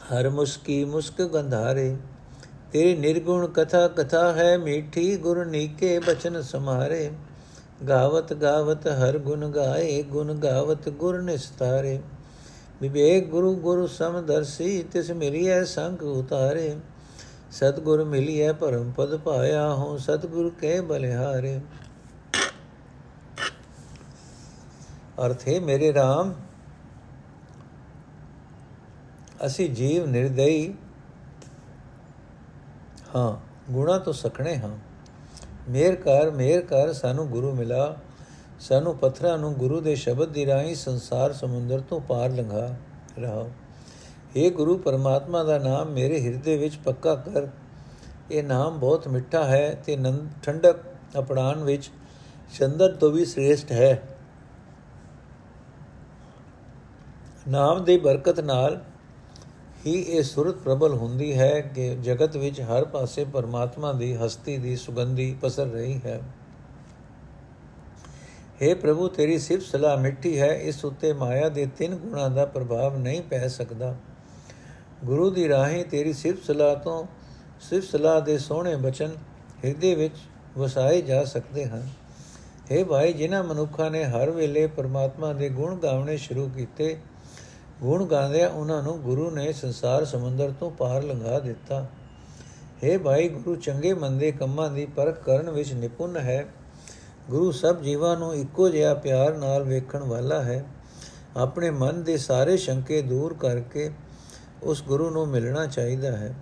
ਹਰ 0.08 0.30
ਮੁਸਕੀ 0.30 0.84
ਮੁਸਕ 0.86 1.22
ਗੰਧਾਰੇ। 1.24 1.96
ਤੇਰੀ 2.72 2.96
ਨਿਰਗੁਣ 2.96 3.46
ਕਥਾ 3.48 3.88
ਕਥਾ 3.88 4.32
ਹੈ 4.34 4.58
ਮੀਠੀ, 4.58 5.16
ਗੁਰ 5.18 5.46
ਨੀਕੇ 5.46 5.98
ਬਚਨ 6.00 6.42
ਸਮਾਰੇ। 6.42 7.10
ਗਾਵਤ 7.90 8.34
ਗਾਵਤ 8.34 8.88
ਹਰ 8.90 9.18
ਗੁਣ 9.18 9.50
ਗਾਏ, 9.52 10.02
ਗੁਣ 10.04 10.34
ਗਾਵਤ 10.34 10.90
ਗੁਰ 10.90 11.22
ਨਿਸਤਾਰੇ। 11.22 12.00
ਵਿਵੇਕ 12.82 13.28
ਗੁਰੂ 13.28 13.56
ਗੁਰੂ 13.56 13.88
ਸਮਦਰਸੀ 13.88 14.84
ਤਿਸ 14.84 15.12
ਮਿਲਿਐ 15.12 15.64
ਸੰਗ 15.64 16.02
ਉਤਾਰੇ। 16.02 16.80
ਸਤਗੁਰ 17.52 18.04
ਮਿਲਿਐ 18.04 18.54
ਪਰਮ 18.54 18.92
ਪਦ 18.92 19.18
ਪਾਇਆ 19.18 19.74
ਹਉ 19.76 19.98
ਸਤਗੁਰ 19.98 20.52
ਕੇ 20.62 20.82
ਬਲਿਹਾਰੇ। 20.82 21.62
ਅਰਥੇ 25.26 25.60
ਮੇਰੇ 25.60 25.92
RAM 25.92 26.34
ਅਸੀਂ 29.46 29.70
ਜੀਵ 29.70 30.06
ਨਿਰਦਈ। 30.06 30.74
ਹਾਂ, 33.16 33.38
ਗੁਣਾ 33.72 34.00
ਤੋਂ 34.00 34.14
ਸਖਣੇ 34.14 34.58
ਹਾਂ। 34.58 34.78
ਮੇਰ 35.70 35.96
ਕਰ 35.96 36.32
ਮੇਰ 36.32 36.62
ਕਰ 36.62 36.94
ਸਾਨੂੰ 36.94 37.28
ਗੁਰੂ 37.28 37.56
ਮਿਲਾ। 37.56 37.98
ਸਾਨੂੰ 38.62 38.96
ਪੱਥਰਾਂ 38.98 39.38
ਨੂੰ 39.38 39.54
ਗੁਰੂ 39.54 39.80
ਦੇ 39.82 39.96
ਸ਼ਬਦ 39.96 40.30
ਦੀ 40.30 40.46
ਰਾਹੀਂ 40.46 40.76
ਸੰਸਾਰ 40.76 41.34
ਸਮੁੰਦਰ 41.34 41.80
ਤੋਂ 41.80 42.00
ਪਾਰ 42.00 42.30
ਲੰਘਾ 42.30 42.76
ਰਹਾ 43.20 43.46
ਇਹ 44.36 44.52
ਗੁਰੂ, 44.52 44.78
ਪਰਮਾਤਮਾ 44.78 45.44
ਦਾ 45.44 45.58
ਨਾਮ 45.58 45.90
ਮੇਰੇ 45.90 46.22
ਹਿਰਦੇ 46.22 46.58
ਵਿੱਚ 46.58 46.76
ਪੱਕਾ 46.76 47.16
ਕਰ। 47.16 47.48
ਇਹ 48.32 48.44
ਨਾਮ 48.44 48.80
ਬਹੁਤ 48.80 49.08
ਮਿੱਠਾ 49.08 49.44
ਹੈ 49.44 49.82
ਤੇ 49.86 49.98
ਠੰਡਕ 50.44 50.76
ਅਪੜਾਨ 51.20 51.64
ਵਿੱਚ 51.64 51.90
ਚੰਦਰ 52.60 52.92
ਤੋਂ 52.92 53.12
ਵੀ 53.12 53.26
ਸ੍ਰੇਸ਼ਟ 53.26 53.72
ਹੈ। 53.72 54.02
ਨਾਮ 57.48 57.84
ਦੀ 57.84 57.98
ਬਰਕਤ 57.98 58.40
ਨਾਲ 58.40 58.80
ਹੀ 59.86 59.94
ਇਹ 59.94 60.24
ਸੁਰਤ 60.24 60.56
ਪ੍ਰਬਲ 60.56 60.94
ਹੁੰਦੀ 60.94 61.34
ਹੈ 61.38 61.60
ਕਿ 61.62 61.96
ਜਗਤ 61.96 62.38
ਵਿੱਚ 62.38 62.62
ਹਰ 62.62 62.86
ਪਾਸੇ 62.86 63.26
ਪਰਮਾਤਮਾ 63.26 63.94
ਦੀ 63.94 64.14
ਹਸਤੀ 64.16 64.58
ਦੀ 64.58 64.76
ਸੁਗੰਧੀ 64.76 65.36
ਪਸਰ 65.42 65.66
ਰਹੀ 65.66 66.00
ਹੈ। 66.06 66.22
हे 68.61 68.75
ਪ੍ਰਭੂ 68.77 69.09
ਤੇਰੀ 69.09 69.39
ਸਿਫਤ 69.39 69.63
ਸਲਾਹ 69.63 69.97
ਮਿੱਠੀ 69.99 70.39
ਹੈ 70.39 70.53
ਇਸ 70.63 70.85
ਉੱਤੇ 70.85 71.13
ਮਾਇਆ 71.15 71.49
ਦੇ 71.49 71.67
ਤਿੰਨ 71.79 71.97
ਗੁਣਾਂ 71.97 72.29
ਦਾ 72.31 72.45
ਪ੍ਰਭਾਵ 72.47 72.97
ਨਹੀਂ 72.99 73.23
ਪੈ 73.23 73.47
ਸਕਦਾ 73.49 73.95
ਗੁਰੂ 75.05 75.31
ਦੀ 75.31 75.49
ਰਾਹੀਂ 75.49 75.85
ਤੇਰੀ 75.85 76.13
ਸਿਫਤ 76.13 76.45
ਸਲਾਹ 76.45 76.75
ਤੋਂ 76.77 77.05
ਸਿਫਤ 77.61 77.85
ਸਲਾਹ 77.85 78.21
ਦੇ 78.21 78.39
ਸੋਹਣੇ 78.39 78.75
ਬਚਨ 78.77 79.17
ਹਿਰਦੇ 79.65 79.95
ਵਿੱਚ 79.95 80.17
ਵਸਾਏ 80.57 81.01
ਜਾ 81.03 81.23
ਸਕਦੇ 81.25 81.65
ਹਨ 81.65 81.89
हे 82.71 82.85
ਭਾਈ 82.85 83.13
ਜਿਨ੍ਹਾਂ 83.13 83.43
ਮਨੁੱਖਾਂ 83.45 83.91
ਨੇ 83.91 84.05
ਹਰ 84.07 84.31
ਵੇਲੇ 84.31 84.67
ਪਰਮਾਤਮਾ 84.77 85.33
ਦੇ 85.33 85.49
ਗੁਣ 85.49 85.77
ਗਾਉਣੇ 85.77 86.17
ਸ਼ੁਰੂ 86.17 86.49
ਕੀਤੇ 86.49 86.97
ਗੁਣ 87.81 88.05
ਗਾਉਂਦਿਆਂ 88.07 88.49
ਉਹਨਾਂ 88.51 88.83
ਨੂੰ 88.83 89.01
ਗੁਰੂ 89.01 89.31
ਨੇ 89.31 89.53
ਸੰਸਾਰ 89.53 90.05
ਸਮੁੰਦਰ 90.05 90.53
ਤੋਂ 90.61 90.71
ਪਾਰ 90.71 91.03
ਲੰਘਾ 91.03 91.39
ਦਿੱਤਾ 91.39 91.87
हे 92.83 92.99
ਭਾਈ 93.01 93.29
ਗੁਰੂ 93.29 93.55
ਚੰਗੇ 93.57 93.93
ਮੰਦੇ 93.95 94.31
ਕੰਮਾਂ 94.33 94.71
ਦੀ 94.71 94.87
ਪਰਖ 94.87 95.23
ਕਰਨ 95.23 95.51
ਵਿੱਚ 95.51 95.73
ਨਿਪੁੰਨ 95.75 96.17
ਹੈ 96.19 96.45
ਗੁਰੂ 97.32 97.52
ਸਭ 97.52 97.82
ਜੀਵਾਂ 97.82 98.18
ਨੂੰ 98.18 98.36
ਇੱਕੋ 98.36 98.70
ਜਿਹਾ 98.70 98.94
ਪਿਆਰ 98.94 99.38
ਨਾਲ 99.38 99.64
ਵੇਖਣ 99.64 100.04
ਵਾਲਾ 100.04 100.42
ਹੈ। 100.42 100.66
ਆਪਣੇ 101.38 101.70
ਮਨ 101.70 102.04
ਦੇ 102.04 102.18
ਸਾਰੇ 102.18 102.58
ਸ਼ੰਕੇ 102.58 103.02
ਦੂਰ 103.02 103.34
ਕਰਕੇ 103.34 103.92
ਉਸ 104.64 104.84
ਗੁਰੂ 104.84 105.10
ਨੂੰ 105.10 105.28
ਮਿਲਣਾ 105.28 105.66
ਚਾਹੀਦਾ 105.66 106.12
ਹੈ। 106.12 106.36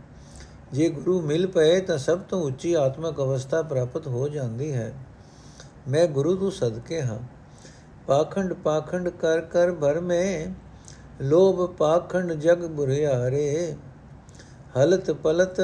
ਜੇ 0.74 0.90
ਗੁਰੂ 0.90 1.22
ਮਿਲ 1.22 1.48
ਪਏ 1.48 1.82
ਤਾਂ 1.82 1.98
ਸਭ 1.98 2.20
ਤੋਂ 2.20 2.44
ਉੱਚੀ 2.44 2.74
ਆਤਮਿਕ 2.74 3.18
ਅਵਸਥਾ 3.18 3.62
ਪ੍ਰਾਪਤ 3.62 4.08
ਹੋ 4.08 4.30
ਜਾਂਦੀ 4.30 4.74
ਹੈ। 4.74 4.94
ਮੈਂ 5.88 6.08
ਗੁਰੂ 6.08 6.36
ਤੋਂ 6.36 6.52
ਸਦਕੇ 6.52 7.02
ਹਾਂ। 7.02 7.20
ਪਾਖੰਡ 8.08 8.54
ਪਾਖੰਡ 8.54 9.10
ਕਰ 9.10 9.42
ਕਰ 9.42 9.72
ਭਰ 9.72 10.00
ਮੈਂ, 10.00 10.48
ਲੋਭ 11.22 11.76
ਪਾਖੰਡ 11.76 12.34
ਜਗ 12.34 12.66
ਬੁਰਿਆਰੇ। 12.66 13.76
ਹਲਤ 14.78 15.12
ਪਲਤ 15.12 15.62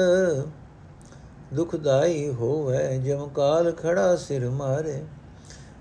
ਦੁਖਦਾਈ 1.54 2.28
ਹੋਵੇ, 2.28 2.98
ਜਮ 2.98 3.28
ਕਾਲ 3.28 3.72
ਖੜਾ 3.72 4.16
ਸਿਰ 4.16 4.50
ਮਾਰੇ। 4.50 5.04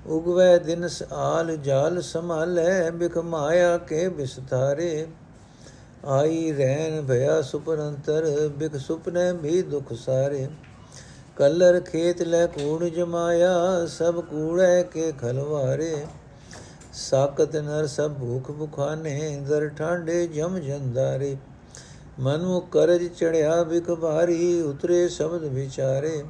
ਉਗਵੇ 0.07 0.59
ਦਿਨ 0.59 0.89
ਆਲ 1.13 1.57
ਜਾਲ 1.57 2.01
ਸੰਭਾਲੇ, 2.01 2.91
ਬਿਖ 2.91 3.17
ਮਾਇਆ 3.17 3.77
ਕੇ 3.77 4.09
ਬਿਸਤਾਰੇ 4.09 5.07
ਆਈ 6.05 6.51
ਰਹਿਨ 6.51 7.05
ਭਇਆ 7.05 7.41
ਸੁਪਰੰਤਰ, 7.41 8.49
ਬਿਖ 8.57 8.75
ਸੁਪਨੇ 8.75 9.31
ਵੀ 9.31 9.61
ਦੁਖ 9.61 9.93
ਸਾਰੇ। 9.93 10.47
ਕਲਰ 11.35 11.79
ਖੇਤ 11.79 12.21
ਲੈ 12.21 12.45
ਕੂੜ 12.47 12.83
ਜਮਾਇਆ, 12.83 13.85
ਸਭ 13.85 14.19
ਕੂੜੇ 14.19 14.83
ਕੇ 14.83 15.11
ਖਲਵਾਰੇ। 15.11 16.05
ਸਾਕਤ 16.93 17.55
ਨਰ 17.55 17.87
ਸਭ 17.87 18.11
ਭੂਖ 18.11 18.51
ਭੁਖਾਨੇ, 18.51 19.41
ਦਰ 19.47 19.69
ਠਾਂਡੇ 19.69 20.27
ਜਮ 20.27 20.59
ਜੰਦਾਰੇ। 20.59 21.37
ਮਨ 22.19 22.39
ਨੂੰ 22.39 22.61
ਕਰਜ 22.61 23.07
ਚੜਿਆ 23.07 23.63
ਬਿਖ 23.63 23.91
ਭਾਰੀ 23.91 24.61
ਉਤਰੇ 24.61 25.07
ਸ਼ਬਦ 25.07 25.43
ਵਿਚਾਰੇ। 25.43 26.23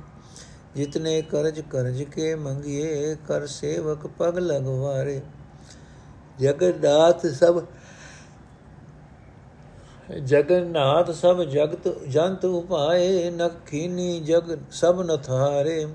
ਜਿਤਨੇ 0.75 1.21
ਕਰਜ 1.21 1.59
ਕਰਜ 1.61 2.03
ਕੇ 2.03 2.35
ਮੰਗਿਏ, 2.35 3.15
ਕਰ 3.27 3.45
ਸੇਵਕ 3.47 4.07
ਪਗ 4.07 4.37
ਲਗਵਾਰੇ। 4.39 5.21
ਜਗਦਾਤ 6.39 7.25
ਸਭ 7.27 7.61
ਜਗਨਨਾਥ 10.23 11.11
ਸਭ 11.11 11.41
ਜਗਤ 11.43 11.87
ਜੰਤ 12.07 12.45
ਉਪਾਏ 12.45 13.29
ਨਖੀਨੀ 13.29 14.19
ਜਗ 14.19 14.57
ਸਭ 14.71 15.01
ਨਥਾਰੇ। 15.01 15.85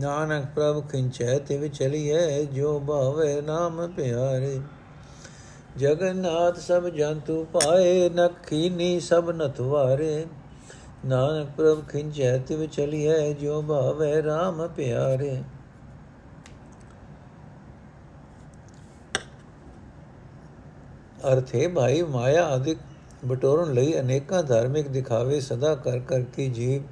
ਨਾਨਕ 0.00 0.46
ਪ੍ਰਭ 0.54 0.88
ਖਿੰਚੈ, 0.88 1.38
ਤਿਵ 1.38 1.66
ਚਲੀਐ, 1.66 2.44
ਜੋ 2.44 2.78
ਭਾਵੇ 2.80 3.40
ਨਾਮ 3.40 3.86
ਪਿਆਰੇ। 3.88 4.60
ਜਗਨਨਾਥ 5.76 6.58
ਸਭ 6.58 6.88
ਜੰਤੂ 6.88 7.44
ਪਾਏ 7.44 8.08
ਨਖੀਨੀ 8.08 9.00
ਸਭ 9.00 9.30
ਨਤਵਾਰੇ 9.30 10.26
ਨਾਨਕ 11.06 11.48
ਪ੍ਰਭ 11.56 11.88
ਖਿੰਚੈ 11.88 12.38
ਤਿਵ 12.38 12.66
ਚਲੀਐ 12.66 13.32
ਜੋ 13.32 13.62
ਭਾਵੇ 13.62 14.20
RAM 14.20 14.68
ਪਿਆਰੇ। 14.76 15.42
ਅਰਥੇ 21.32 21.68
ਭਾਈ, 21.68 22.02
ਮਾਇਆ 22.02 22.44
ਆਦਿਕ 22.46 22.78
ਬਟੋਰਨ 23.24 23.72
ਲਈ 23.72 24.00
ਅਨੇਕਾਂ 24.00 24.42
ਧਾਰਮਿਕ 24.42 24.88
ਦਿਖਾਵੇ 24.88 25.40
ਸਦਾ 25.40 25.74
ਕਰ 25.74 25.98
ਕਰ 25.98 26.22
ਕੇ 26.22 26.48
ਜੀਵ 26.48 26.82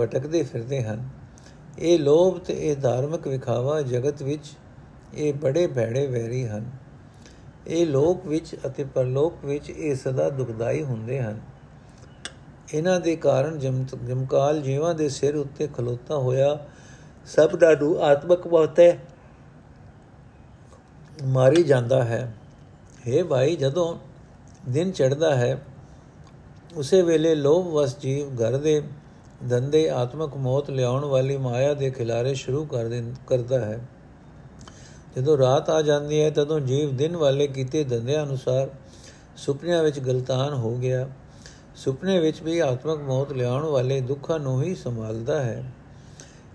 ਭਟਕਦੇ 0.00 0.42
ਫਿਰਦੇ 0.42 0.82
ਹਨ। 0.82 1.08
ਇਹ 1.78 1.98
ਲੋਭ 1.98 2.38
ਤੇ 2.38 2.54
ਇਹ 2.54 2.76
ਧਾਰਮਿਕ 2.76 3.28
ਵਿਖਾਵਾ 3.28 3.82
ਜਗਤ 3.82 4.22
ਵਿੱਚ 4.22 4.44
ਇਹ 5.14 5.34
ਬੜੇ 5.34 5.66
ਭੈੜੇ 5.66 6.06
ਵੈਰੀ 6.06 6.46
ਹਨ। 6.46 6.70
ਇਹ 7.66 7.86
ਲੋਕ 7.86 8.26
ਵਿੱਚ 8.26 8.56
ਅਤੇ 8.66 8.84
ਪਰਲੋਕ 8.84 9.44
ਵਿੱਚ 9.44 9.70
ਇਹ 9.70 9.94
ਸਦਾ 9.94 10.30
ਦੁਖਦਾਈ 10.30 10.82
ਹੁੰਦੇ 10.82 11.22
ਹਨ। 11.22 11.40
ਇਹਨਾਂ 12.74 13.00
ਦੇ 13.00 13.16
ਕਾਰਨ 13.16 13.58
ਜਮਕਾਲ 13.58 14.60
ਜੀਵਾਂ 14.60 14.94
ਦੇ 14.94 15.08
ਸਿਰ 15.08 15.36
ਉੱਤੇ 15.36 15.66
ਖਲੋਤਾ 15.66 16.16
ਹੋਇਆ। 16.16 16.58
ਸਭ 17.26 17.56
ਦਾ 17.56 17.74
ਨੂੰ 17.74 18.02
ਆਤਮਕ 18.02 18.46
ਮੌਤੇ 18.46 18.98
ਮਾਰੀ 21.24 21.62
ਜਾਂਦਾ 21.62 22.04
ਹੈ। 22.04 22.34
हे 23.06 23.24
ਭਾਈ, 23.26 23.56
ਜਦੋਂ 23.56 23.98
ਦਿਨ 24.68 24.90
ਚੜਦਾ 24.90 25.34
ਹੈ, 25.36 25.62
ਉਸੇ 26.76 27.02
ਵੇਲੇ 27.02 27.34
ਲੋਭ 27.34 27.66
ਵਸ 27.66 27.98
ਜੀਵ 27.98 28.34
ਘਰ 28.34 28.56
ਦੇ 28.56 28.82
ਧੰਦੇ 29.50 29.88
ਆਤਮਕ 29.90 30.36
ਮੌਤ 30.36 30.70
ਲਿਆਉਣ 30.70 31.04
ਵਾਲੀ 31.04 31.36
ਮਾਇਆ 31.36 31.74
ਦੇ 31.74 31.90
ਖਿਲਾਰੇ 31.90 32.34
ਸ਼ੁਰੂ 32.34 32.64
ਕਰ 32.64 32.84
ਕਰਦਾ 33.26 33.60
ਹੈ। 33.60 33.78
ਜਦੋਂ 35.16 35.38
ਰਾਤ 35.38 35.70
ਆ 35.70 35.82
ਜਾਂਦੀ 35.82 36.20
ਹੈ, 36.22 36.30
ਤਦੋਂ 36.30 36.60
ਜੀਵ 36.60 36.96
ਦਿਨ 36.96 37.16
ਵਾਲੇ 37.16 37.46
ਕੀਤੇ 37.46 37.84
ਧੰਦਿਆਂ 37.84 38.24
ਅਨੁਸਾਰ 38.24 38.68
ਸੁਪਨਿਆਂ 39.36 39.82
ਵਿੱਚ 39.82 40.00
ਗਲਤਾਨ 40.00 40.54
ਹੋ 40.54 40.74
ਗਿਆ। 40.76 41.08
ਸੁਪਨੇ 41.78 42.18
ਵਿੱਚ 42.20 42.42
ਵੀ 42.42 42.58
ਆਤਮਕ 42.58 42.98
ਮੌਤ 42.98 43.32
ਲਿਆਉਣ 43.32 43.64
ਵਾਲੇ 43.64 44.00
ਦੁੱਖਾਂ 44.00 44.38
ਨੂੰ 44.38 44.62
ਹੀ 44.62 44.74
ਸੰਭਾਲਦਾ 44.74 45.42
ਹੈ। 45.42 45.72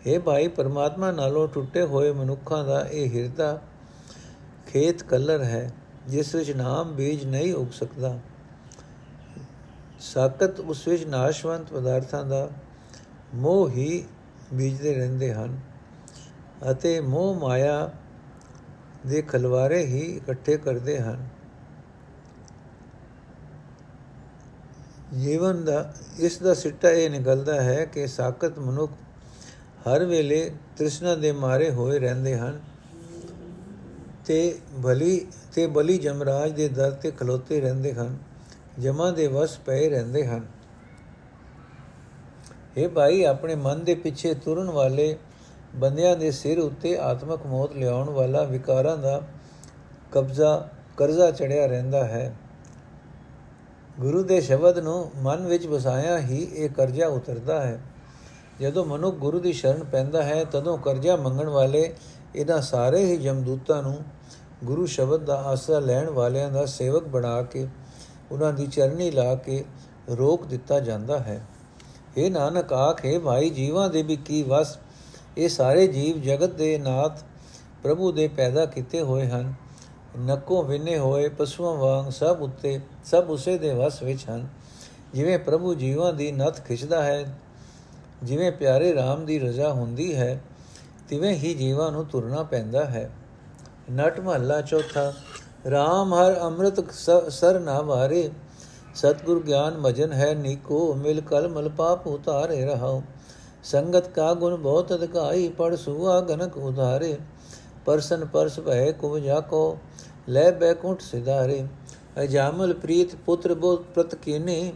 ਇਹ 0.06 0.20
ਭਾਈ, 0.20 0.48
ਪਰਮਾਤਮਾ 0.48 1.12
ਨਾਲੋਂ 1.12 1.48
ਟੁੱਟੇ 1.48 1.82
ਹੋਏ 1.82 2.12
ਮਨੁੱਖਾਂ 2.12 2.66
ਦਾ 2.66 2.88
ਇਹ 2.92 3.10
ਹਿਰਦਾ 3.10 3.62
ਖੇਤ 4.68 5.04
ਕਲਰ 5.04 5.44
ਹੈ, 5.44 5.72
ਜਿਸ 6.08 6.36
ਵਿੱਚ 6.36 6.52
ਨਾਮ 6.52 6.96
ਬੀਜ 6.96 7.26
ਨਹੀਂ 7.26 7.54
ਉਗ 7.54 7.68
ਸਕਦਾ। 7.72 8.20
ਸਾਕਤ 10.00 10.60
ਉਸ 10.60 10.88
ਵਿੱਚ 10.88 11.04
ਨਾਸ਼ਵੰਤ 11.04 11.74
ਪਦਾਰਥਾਂ 11.74 12.24
ਦਾ 12.24 12.50
ਮੋਹ 13.36 13.70
ਹੀ 13.70 14.04
ਬੀਜਦੇ 14.54 14.94
ਰਹਿੰਦੇ 14.94 15.34
ਹਨ 15.34 15.60
ਅਤੇ 16.72 17.00
ਮੋਹ 17.00 17.36
ਮਾਇਆ 17.36 17.92
ਦੇ 19.08 19.22
ਖਲਵਾਰੇ 19.22 19.86
ਹੀ 19.86 20.00
ਇਕੱਠੇ 20.00 20.58
ਕਰਦੇ 20.58 21.00
ਹਨ। 21.00 21.28
ਜੀਵਨ 25.14 25.64
ਦਾ, 25.66 25.94
ਇਸ 26.20 26.38
ਦਾ 26.38 26.54
ਸਿੱਟਾ 26.54 26.90
ਇਹ 26.90 27.10
ਨਿਕਲਦਾ 27.10 27.62
ਹੈ 27.62 27.86
ਕਿ 27.86 28.08
ਸਾਕਤ 28.08 28.60
ਮਨੁੱਖ 28.60 28.92
ਹਰ 29.88 30.06
ਵੇਲੇ 30.06 30.52
ਤ੍ਰਿਸ਼ਨਾ 30.78 31.16
ਦੇ 31.16 31.32
ਮਾਰੇ 31.32 31.70
ਹੋਏ 31.72 32.00
ਰਹਿੰਦੇ 32.00 32.36
ਹਨ 32.38 32.60
ਤੇ 34.26 34.58
ਭਲੀ 34.84 35.26
ਤੇ 35.54 35.68
ਬਲੀ 35.68 35.98
ਜਮਰਾਜ 35.98 36.52
ਦੇ 36.52 36.68
ਦਰ 36.70 36.92
ਤੇ 36.92 37.12
ਖਲੋਤੇ 37.12 37.62
ਰਹਿੰਦੇ 37.62 37.94
ਹਨ, 37.94 38.18
ਜਮਾ 38.80 39.12
ਦੇ 39.12 39.28
ਵਸ 39.28 39.58
ਪਏ 39.58 39.90
ਰਹਿੰਦੇ 39.90 40.26
ਹਨ। 40.28 40.46
ਇਹ 42.78 42.90
ਭਾਈ, 42.90 43.24
ਆਪਣੇ 43.24 43.56
ਮਨ 43.56 43.84
ਦੇ 43.84 43.96
ਪਿੱਛੇ 43.96 44.34
ਤੁਰਨ 44.34 44.70
ਵਾਲੇ 44.70 45.16
ਬੰਦਿਆਂ 45.76 46.16
ਦੇ 46.16 46.32
ਸਿਰ 46.32 46.60
ਉੱਤੇ 46.60 46.98
ਆਤਮਕ 46.98 47.46
ਮੌਤ 47.46 47.76
ਲਿਆਉਣ 47.76 48.10
ਵਾਲਾ 48.10 48.44
ਵਿਕਾਰਾਂ 48.44 48.98
ਦਾ 48.98 49.22
ਕਬਜ਼ਾ, 50.12 50.70
ਕਰਜ਼ਾ 50.98 51.32
ਚੜਿਆ 51.32 51.66
ਰਹਿੰਦਾ 51.66 52.04
ਹੈ। 52.06 52.36
ਗੁਰੂ 54.00 54.24
ਦੇ 54.24 54.42
ਸ਼ਬਦ 54.42 54.80
ਨੂੰ 54.80 55.12
ਮਨ 55.16 55.48
ਵਿੱਚ 55.48 55.68
ਵਸਾਇਆ 55.68 56.20
ਹੀ 56.20 56.44
ਇਹ 56.44 56.70
ਕਰਜ਼ਾ 56.70 57.08
ਉਤਰਦਾ 57.08 57.62
ਹੈ। 57.62 57.82
ਜਦੋਂ 58.62 58.86
ਮਨੁੱਖ 58.86 59.18
ਗੁਰੂ 59.18 59.40
ਦੀ 59.40 59.54
ਸ਼ਰਨ 59.54 59.84
ਪੈਂਦਾ 59.84 60.24
ਹੈ, 60.24 60.44
ਤਦੋਂ 60.44 60.78
ਕਰਜ਼ਾ 60.78 61.16
ਮੰਗਣ 61.16 61.50
ਵਾਲੇ 61.50 61.94
ਇਹਨਾਂ 62.36 62.62
ਸਾਰੇ 62.62 63.06
ਹੀ 63.06 63.18
ਜਮਦੂਤਾਂ 63.18 63.84
ਨੂੰ 63.84 63.98
ਗੁਰੂ 64.64 64.86
ਸ਼ਬਦ 64.86 65.26
ਦਾ 65.26 65.36
ਆਸਰਾ 65.42 65.80
ਲੈਣ 65.80 66.10
ਵਾਲਿਆਂ 66.10 66.52
ਦਾ 66.52 66.66
ਸੇਵਕ 66.66 67.04
ਬਣਾ 67.04 67.42
ਕੇ, 67.42 67.68
ਉਹਨਾਂ 68.32 68.54
ਦੀ 68.54 68.68
ਚਰਨੀ 68.68 69.12
ਲਾ 69.12 69.36
ਕੇ 69.36 69.66
ਰੋਕ 70.10 70.46
ਦਿੱਤਾ 70.46 70.80
ਜਾਂਦਾ 70.80 71.20
ਹੈ। 71.20 71.48
ਇਹ 72.18 72.32
ਨਾਨਕ 72.32 72.74
ਆਖੇ 72.74 73.20
ਭਾਈ, 73.20 73.50
ਜੀਵਾਂ 73.50 73.90
ਦੇ 73.90 74.04
ਵੀ 74.04 74.16
ਕੀ 74.16 74.44
ਵਸ? 74.44 74.78
ਇਹ 75.38 75.50
ਸਾਰੇ 75.50 75.88
ਜੀਵ 75.88 76.22
ਜਗਤ 76.22 76.54
ਦੇ 76.54 76.78
ਨਾਥ 76.78 77.20
ਪ੍ਰਭੂ 77.84 78.12
ਦੇ 78.12 78.28
ਪੈਦਾ 78.28 78.66
ਕੀਤੇ 78.66 79.02
ਹੋਏ 79.02 79.28
ਹਨ। 79.28 79.54
ਨੱਕੋਂ 80.20 80.64
ਵਿਨੇ 80.64 80.98
ਹੋਏ 80.98 81.30
ਪਸ਼ੂਆਂ 81.30 81.74
ਵਾਂਗ 81.74 82.12
ਸਭ 82.12 82.38
ਉੱਤੇ, 82.42 82.80
ਸਭ 83.06 83.30
ਉਸੇ 83.30 83.58
ਦੇ 83.58 83.74
ਵਸ 83.74 84.02
ਵਿੱਚ 84.04 84.26
ਹਨ। 84.30 84.48
ਜਿਵੇਂ 85.14 85.38
ਪ੍ਰਭੂ 85.40 85.74
ਜੀਵਾਂ 85.74 86.14
ਦੀ 86.14 86.32
ਨੱਥ 86.32 86.62
ਖਿੱਚਦਾ 86.62 87.04
ਹੈ, 87.04 87.40
ਜਿਵੇਂ 88.24 88.52
ਪਿਆਰੇ 88.52 88.94
RAM 88.94 89.26
ਦੀ 89.26 89.40
ਰਜ਼ਾ 89.40 89.72
ਹੁੰਦੀ 89.74 90.16
ਹੈ, 90.16 90.42
ਤਿਵੇਂ 91.10 91.34
ਹੀ 91.36 91.54
ਜੀਵਾਂ 91.54 91.92
ਨੂੰ 91.92 92.06
ਤੁਰਨਾ 92.06 92.44
ਪੈਂਦਾ 92.44 92.86
ਹੈ। 92.86 93.10
ਨਟ 93.92 94.20
ਮਹੱਲਾ 94.20 94.62
ਚੌਥਾ 94.62 95.14
RAM 95.68 96.14
ਹਰ 96.14 96.40
ਅੰਮ੍ਰਿਤ 96.42 96.92
ਸਰ 97.30 97.60
ਨਾ 97.60 97.82
ਵਾਰੇ 97.82 98.30
ਸਤਗੁਰ 98.96 99.44
ਗਿਆਨ 99.44 99.78
ਮਜਨ 99.78 100.14
ਹੈ 100.14 100.34
ਨੀਕੋ, 100.36 100.94
ਮਿਲ 100.94 101.22
ਕਲ 101.22 101.48
ਮਲ 101.48 101.70
ਪਾਪ 101.70 102.08
ਉਤਾਰੇ 102.08 102.66
ਰਹਾਉ। 102.66 103.02
ਸੰਗਤ 103.64 104.08
ਕਾ 104.08 104.34
ਗੁਣ 104.34 104.56
ਬਹੁਤ 104.56 104.94
ਅਧਿਕਾਈ 104.94 105.48
ਪੜ 105.50 105.76
ਸੁਆ 105.76 106.20
ਗਨਕ 106.22 106.58
ਉਧਾਰੇ। 106.58 107.18
ਪਰਸਨ 107.86 108.26
ਪਰਸ 108.26 108.60
ਭੈ 108.60 108.92
ਕੁ 108.92 109.20
ਜਾਕੋ 109.20 109.78
ਲੈ 110.30 110.52
ਬੈਕੁੰਠ 110.52 111.02
ਸਿਧਾਰੇ। 111.02 111.68
ਅਜਾਮਲ 112.24 112.74
ਪ੍ਰੀਤ 112.74 113.16
ਪੁੱਤਰ 113.16 113.54
ਬੋ 113.54 113.76
ਪ੍ਰਤ 113.76 114.16
ਕੀਨੇ, 114.16 114.74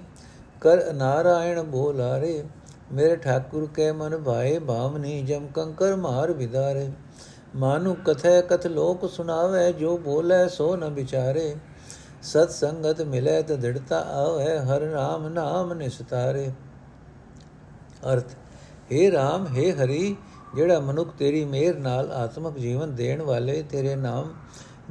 ਕਰ 0.62 0.94
ਨਾਰਾਇਣ 0.94 1.64
ਬੋਲਾਰੇ। 1.64 2.44
ਮੇਰੇ 2.92 3.16
ਠਾਕੁਰ 3.16 3.68
ਕੇ 3.74 3.92
ਮਨ 3.92 4.18
ਭਾਏ 4.24 4.60
ਭਾਵਨੀ, 4.60 5.22
ਜਮ 5.22 5.48
ਕੰਕਰ 5.48 5.96
ਮਾਰ 5.96 6.32
ਵਿਦਾਰੇ। 6.32 6.90
ਮਾਨੂ 7.56 7.96
ਕਥੈ 8.06 8.42
ਕਥ 8.42 8.68
ਲੋਕ 8.68 9.10
ਸੁਨਾਵੇ 9.10 9.74
ਜੋ 9.74 9.98
ਬੋਲੇ 9.98 10.50
ਸੋ 10.50 10.76
ਨ 10.76 10.90
ਵਿਚਾਰੇ। 10.90 11.56
ਸਤ 12.22 12.52
ਸੰਗਤ 12.52 13.02
ਮਿਲੇ 13.02 13.42
ਤ 13.42 13.52
ਦ੍ਰਿੜਤਾ 13.52 14.00
ਆਵੇ, 14.00 14.58
ਹਰ 14.60 14.82
ਨਾਮ 14.82 15.28
ਨਾਮ 15.28 15.74
ਨਿਸਤਾਰੇ। 15.74 16.52
ਅਰਥ 18.14 18.32
हे 18.92 19.12
RAM 19.12 19.46
हे 19.58 19.76
ਹਰੀ 19.76 20.16
ਜਿਹੜਾ 20.56 20.80
ਮਨੁੱਖ 20.80 21.10
ਤੇਰੀ 21.20 21.46
ਮਿਹਰ 21.46 21.76
ਨਾਲ 21.76 22.12
ਆਤਮਿਕ 22.12 22.58
ਜੀਵਨ 22.58 22.96
ਦੇਣ 22.96 23.22
ਵਾਲੇ 23.22 23.64
ਤੇਰੇ 23.64 23.96
ਨਾਮ 23.96 24.34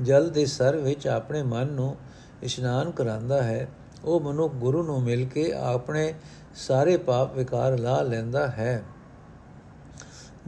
ਜਲ 0.02 0.30
ਦੇ 0.30 0.46
ਸਰ 0.46 0.76
ਵਿੱਚ 0.76 1.06
ਆਪਣੇ 1.08 1.42
ਮਨ 1.42 1.66
ਨੂੰ 1.66 1.96
ਇਸ਼ਨਾਨ 2.42 2.90
ਕਰਾਂਦਾ 2.90 3.42
ਹੈ, 3.42 3.68
ਉਹ 4.04 4.20
ਮਨੁੱਖ 4.20 4.54
ਗੁਰੂ 4.54 4.82
ਨੂੰ 4.82 5.02
ਮਿਲ 5.02 5.28
ਕੇ 5.28 5.52
ਆਪਣੇ 5.52 6.14
ਸਾਰੇ 6.54 6.96
ਪਾਪ 6.96 7.34
ਵਿਕਾਰ 7.34 7.78
ਲਾ 7.78 8.02
ਲੈਂਦਾ 8.02 8.46
ਹੈ। 8.46 8.82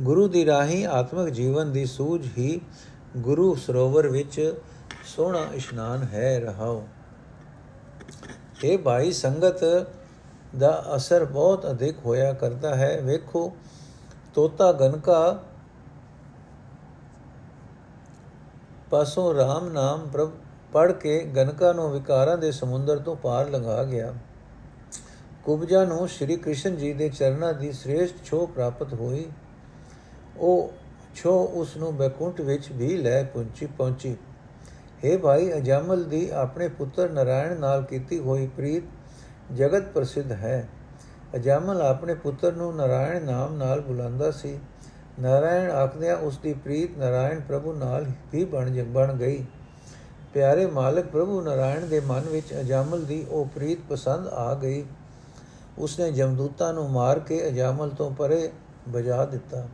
ਗੁਰੂ 0.01 0.29
ਦੀ 0.29 0.47
ਰਾਹੀ 0.47 0.85
ਆਤਮਿਕ 0.85 1.35
ਜੀਵਨ 1.35 1.73
ਦੀ 1.73 1.85
ਸੂਝ 1.85 2.29
ਹੀ 2.39 2.61
ਗੁਰੂ 3.17 3.55
ਸਰੋਵਰ 3.55 4.09
ਵਿੱਚ 4.09 4.55
ਸੋਹਣਾ 5.05 5.47
ਇਸ਼ਨਾਨ 5.55 6.03
ਹੈ 6.03 6.41
ਰਹਾਓ 6.41 6.89
ਇਹ 8.65 8.79
ਭਾਈ 8.79 9.13
ਸੰਗਤ 9.13 9.87
ਦਾ 10.59 10.85
ਅਸਰ 10.97 11.25
ਬਹੁਤ 11.25 11.71
ਅਧਿਕ 11.71 11.99
ਹੋਇਆ 12.07 12.33
ਕਰਦਾ 12.33 12.75
ਹੈ। 12.75 13.01
ਵੇਖੋ 13.03 13.53
ਤੋਤਾ 14.39 14.73
ਗਨਕਾ 14.73 15.45
ਪਾਸੋਂ 18.91 19.35
RAM 19.35 19.73
ਨਾਮ 19.73 20.09
ਪ੍ਰਭ 20.09 20.31
ਪੜ 20.73 20.93
ਕੇ 20.93 21.25
ਗਨਕਾ 21.25 21.73
ਨੂੰ 21.73 21.93
ਵਿਕਾਰਾਂ 21.93 22.39
ਦੇ 22.39 22.53
ਸਮੁੰਦਰ 22.53 22.99
ਤੋਂ 22.99 23.17
ਪਾਰ 23.17 23.51
ਲੰਘਾ 23.51 23.85
ਗਿਆ। 23.85 24.15
ਕੁਬਜਾ 25.45 25.85
ਨੂੰ 25.85 26.09
ਸ਼੍ਰੀ 26.09 26.37
ਕ੍ਰਿਸ਼ਨ 26.37 26.77
ਜੀ 26.77 26.93
ਦੇ 26.93 27.09
ਚਰਨਾਂ 27.09 27.53
ਦੀ 27.55 27.73
ਸ੍ਰੇਸ਼ਟ 27.73 28.25
ਛੋ 28.25 28.47
ਪ੍ਰਾਪਤ 28.47 28.95
ਹੋਈ। 28.95 29.27
ਉਹ 30.37 30.73
ਛੋ 31.15 31.45
ਉਸ 31.55 31.77
ਨੂੰ 31.77 31.97
ਬੈਕੁੰਠ 31.97 32.41
ਵਿੱਚ 32.41 32.73
ਵੀ 32.73 32.97
ਲੈ 32.97 33.23
ਪਹੁੰਚੀ 33.23 33.67
ਪਹੁੰਚੀ। 33.67 34.17
हे 35.05 35.19
ਭਾਈ, 35.19 35.53
ਅਜਮਲ 35.53 36.05
ਦੀ 36.05 36.31
ਆਪਣੇ 36.31 36.69
ਪੁੱਤਰ 36.69 37.11
ਨਰਾਇਣ 37.11 37.61
ਨਾਲ 37.61 37.83
ਕੀਤੀ 37.83 38.19
ਹੋਈ 38.19 38.47
ਪ੍ਰੀਤ 38.47 38.85
ਜਗਤ 39.55 39.93
ਪ੍ਰਸਿੱਧ 39.93 40.33
ਹੈ। 40.33 40.69
ਅਜਮਲ 41.37 41.83
ਆਪਣੇ 41.83 42.15
ਪੁੱਤਰ 42.15 42.53
ਨੂੰ 42.53 42.75
ਨਰਾਇਣ 42.77 43.25
ਨਾਮ 43.25 43.55
ਨਾਲ 43.55 43.81
ਬੁਲਾਉਂਦਾ 43.81 44.31
ਸੀ। 44.31 44.59
ਨਰਾਇਣ 45.21 45.71
ਆਖਦਿਆਂ 45.71 46.17
ਉਸ 46.17 46.39
ਦੀ 46.39 46.53
ਪ੍ਰੀਤ 46.55 46.99
ਨਰਾਇਣ 46.99 47.41
ਪ੍ਰਭੂ 47.41 47.73
ਨਾਲ 47.73 48.07
ਹੀ 48.35 48.45
ਬਣ 48.45 48.71
ਬਣ 48.85 49.13
ਗਈ। 49.13 49.45
ਪਿਆਰੇ 50.35 50.67
ਮਾਲਕ 50.67 51.07
ਪ੍ਰਭੂ 51.07 51.41
ਨਰਾਇਣ 51.41 51.87
ਦੇ 51.87 52.01
ਮਨ 52.01 52.21
ਵਿੱਚ 52.21 52.53
ਅਜਮਲ 52.61 53.05
ਦੀ 53.05 53.27
ਉਹ 53.31 53.47
ਪ੍ਰੀਤ 53.47 53.79
ਪਸੰਦ 53.89 54.27
ਆ 54.27 54.55
ਗਈ। 54.55 54.85
ਉਸਨੇ 55.79 56.11
ਜਮਦੂਤਾਂ 56.13 56.73
ਨੂੰ 56.73 56.91
ਮਾਰ 56.91 57.19
ਕੇ 57.19 57.47
ਅਜਮਲ 57.49 57.91
ਤੋਂ 57.91 58.11
ਪਰੇ 58.11 58.51
ਬਜਾ 58.89 59.25
ਦਿੱਤਾ। 59.25 59.67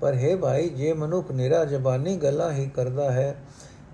ਪਰ 0.00 0.14
ਹੈ 0.14 0.36
ਭਾਈ, 0.36 0.68
ਜੇ 0.68 0.92
ਮਨੁੱਖ 0.92 1.30
ਨਿਰਾ 1.32 1.64
ਜ਼ਬਾਨੀ 1.64 2.16
ਗੱਲਾਂ 2.16 2.52
ਹੀ 2.52 2.68
ਕਰਦਾ 2.68 3.10
ਹੈ 3.12 3.34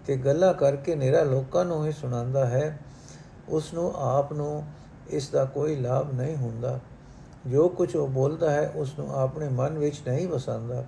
ਤੇ 0.06 0.16
ਗੱਲਾਂ 0.16 0.54
ਕਰਕੇ 0.54 0.94
ਨਿਰਾ 0.94 1.22
ਲੋਕਾਂ 1.22 1.64
ਨੂੰ 1.64 1.87
ਹੀ 1.87 1.92
ਸੁਣਾਉਂਦਾ 1.92 2.46
ਹੈ 2.46 2.78
ਉਸ 3.48 3.72
ਨੂੰ 3.74 3.92
ਆਪ 3.96 4.32
ਨੂੰ 4.32 4.64
ਇਸ 5.11 5.29
ਦਾ 5.29 5.45
ਕੋਈ 5.45 5.77
ਲਾਭ 5.77 6.12
ਨਹੀਂ 6.14 6.37
ਹੁੰਦਾ। 6.37 6.79
ਜੋ 7.47 7.69
ਕੁਝ 7.69 7.95
ਉਹ 7.97 8.09
ਬੋਲਦਾ 8.09 8.51
ਹੈ 8.51 8.73
ਉਸ 8.77 8.99
ਨੂੰ 8.99 9.14
ਆਪਣੇ 9.14 9.49
ਮਨ 9.49 9.79
ਵਿੱਚ 9.79 10.01
ਨਹੀਂ 10.09 10.29
ਵਸਾਉਂਦਾ। 10.29 10.85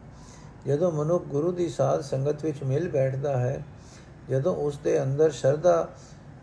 ਜਦੋਂ 0.66 0.92
ਮਨੁੱਖ 0.92 1.24
ਗੁਰੂ 1.24 1.52
ਦੀ 1.52 1.68
ਸਾਧ 1.68 2.00
ਸੰਗਤ 2.00 2.44
ਵਿੱਚ 2.44 2.62
ਮਿਲ 2.62 2.88
ਬੈਠਦਾ 2.88 3.36
ਹੈ, 3.36 3.64
ਜਦੋਂ 4.30 4.54
ਉਸ 4.56 4.78
ਦੇ 4.78 5.02
ਅੰਦਰ 5.02 5.30
ਸ਼ਰਧਾ 5.30 5.88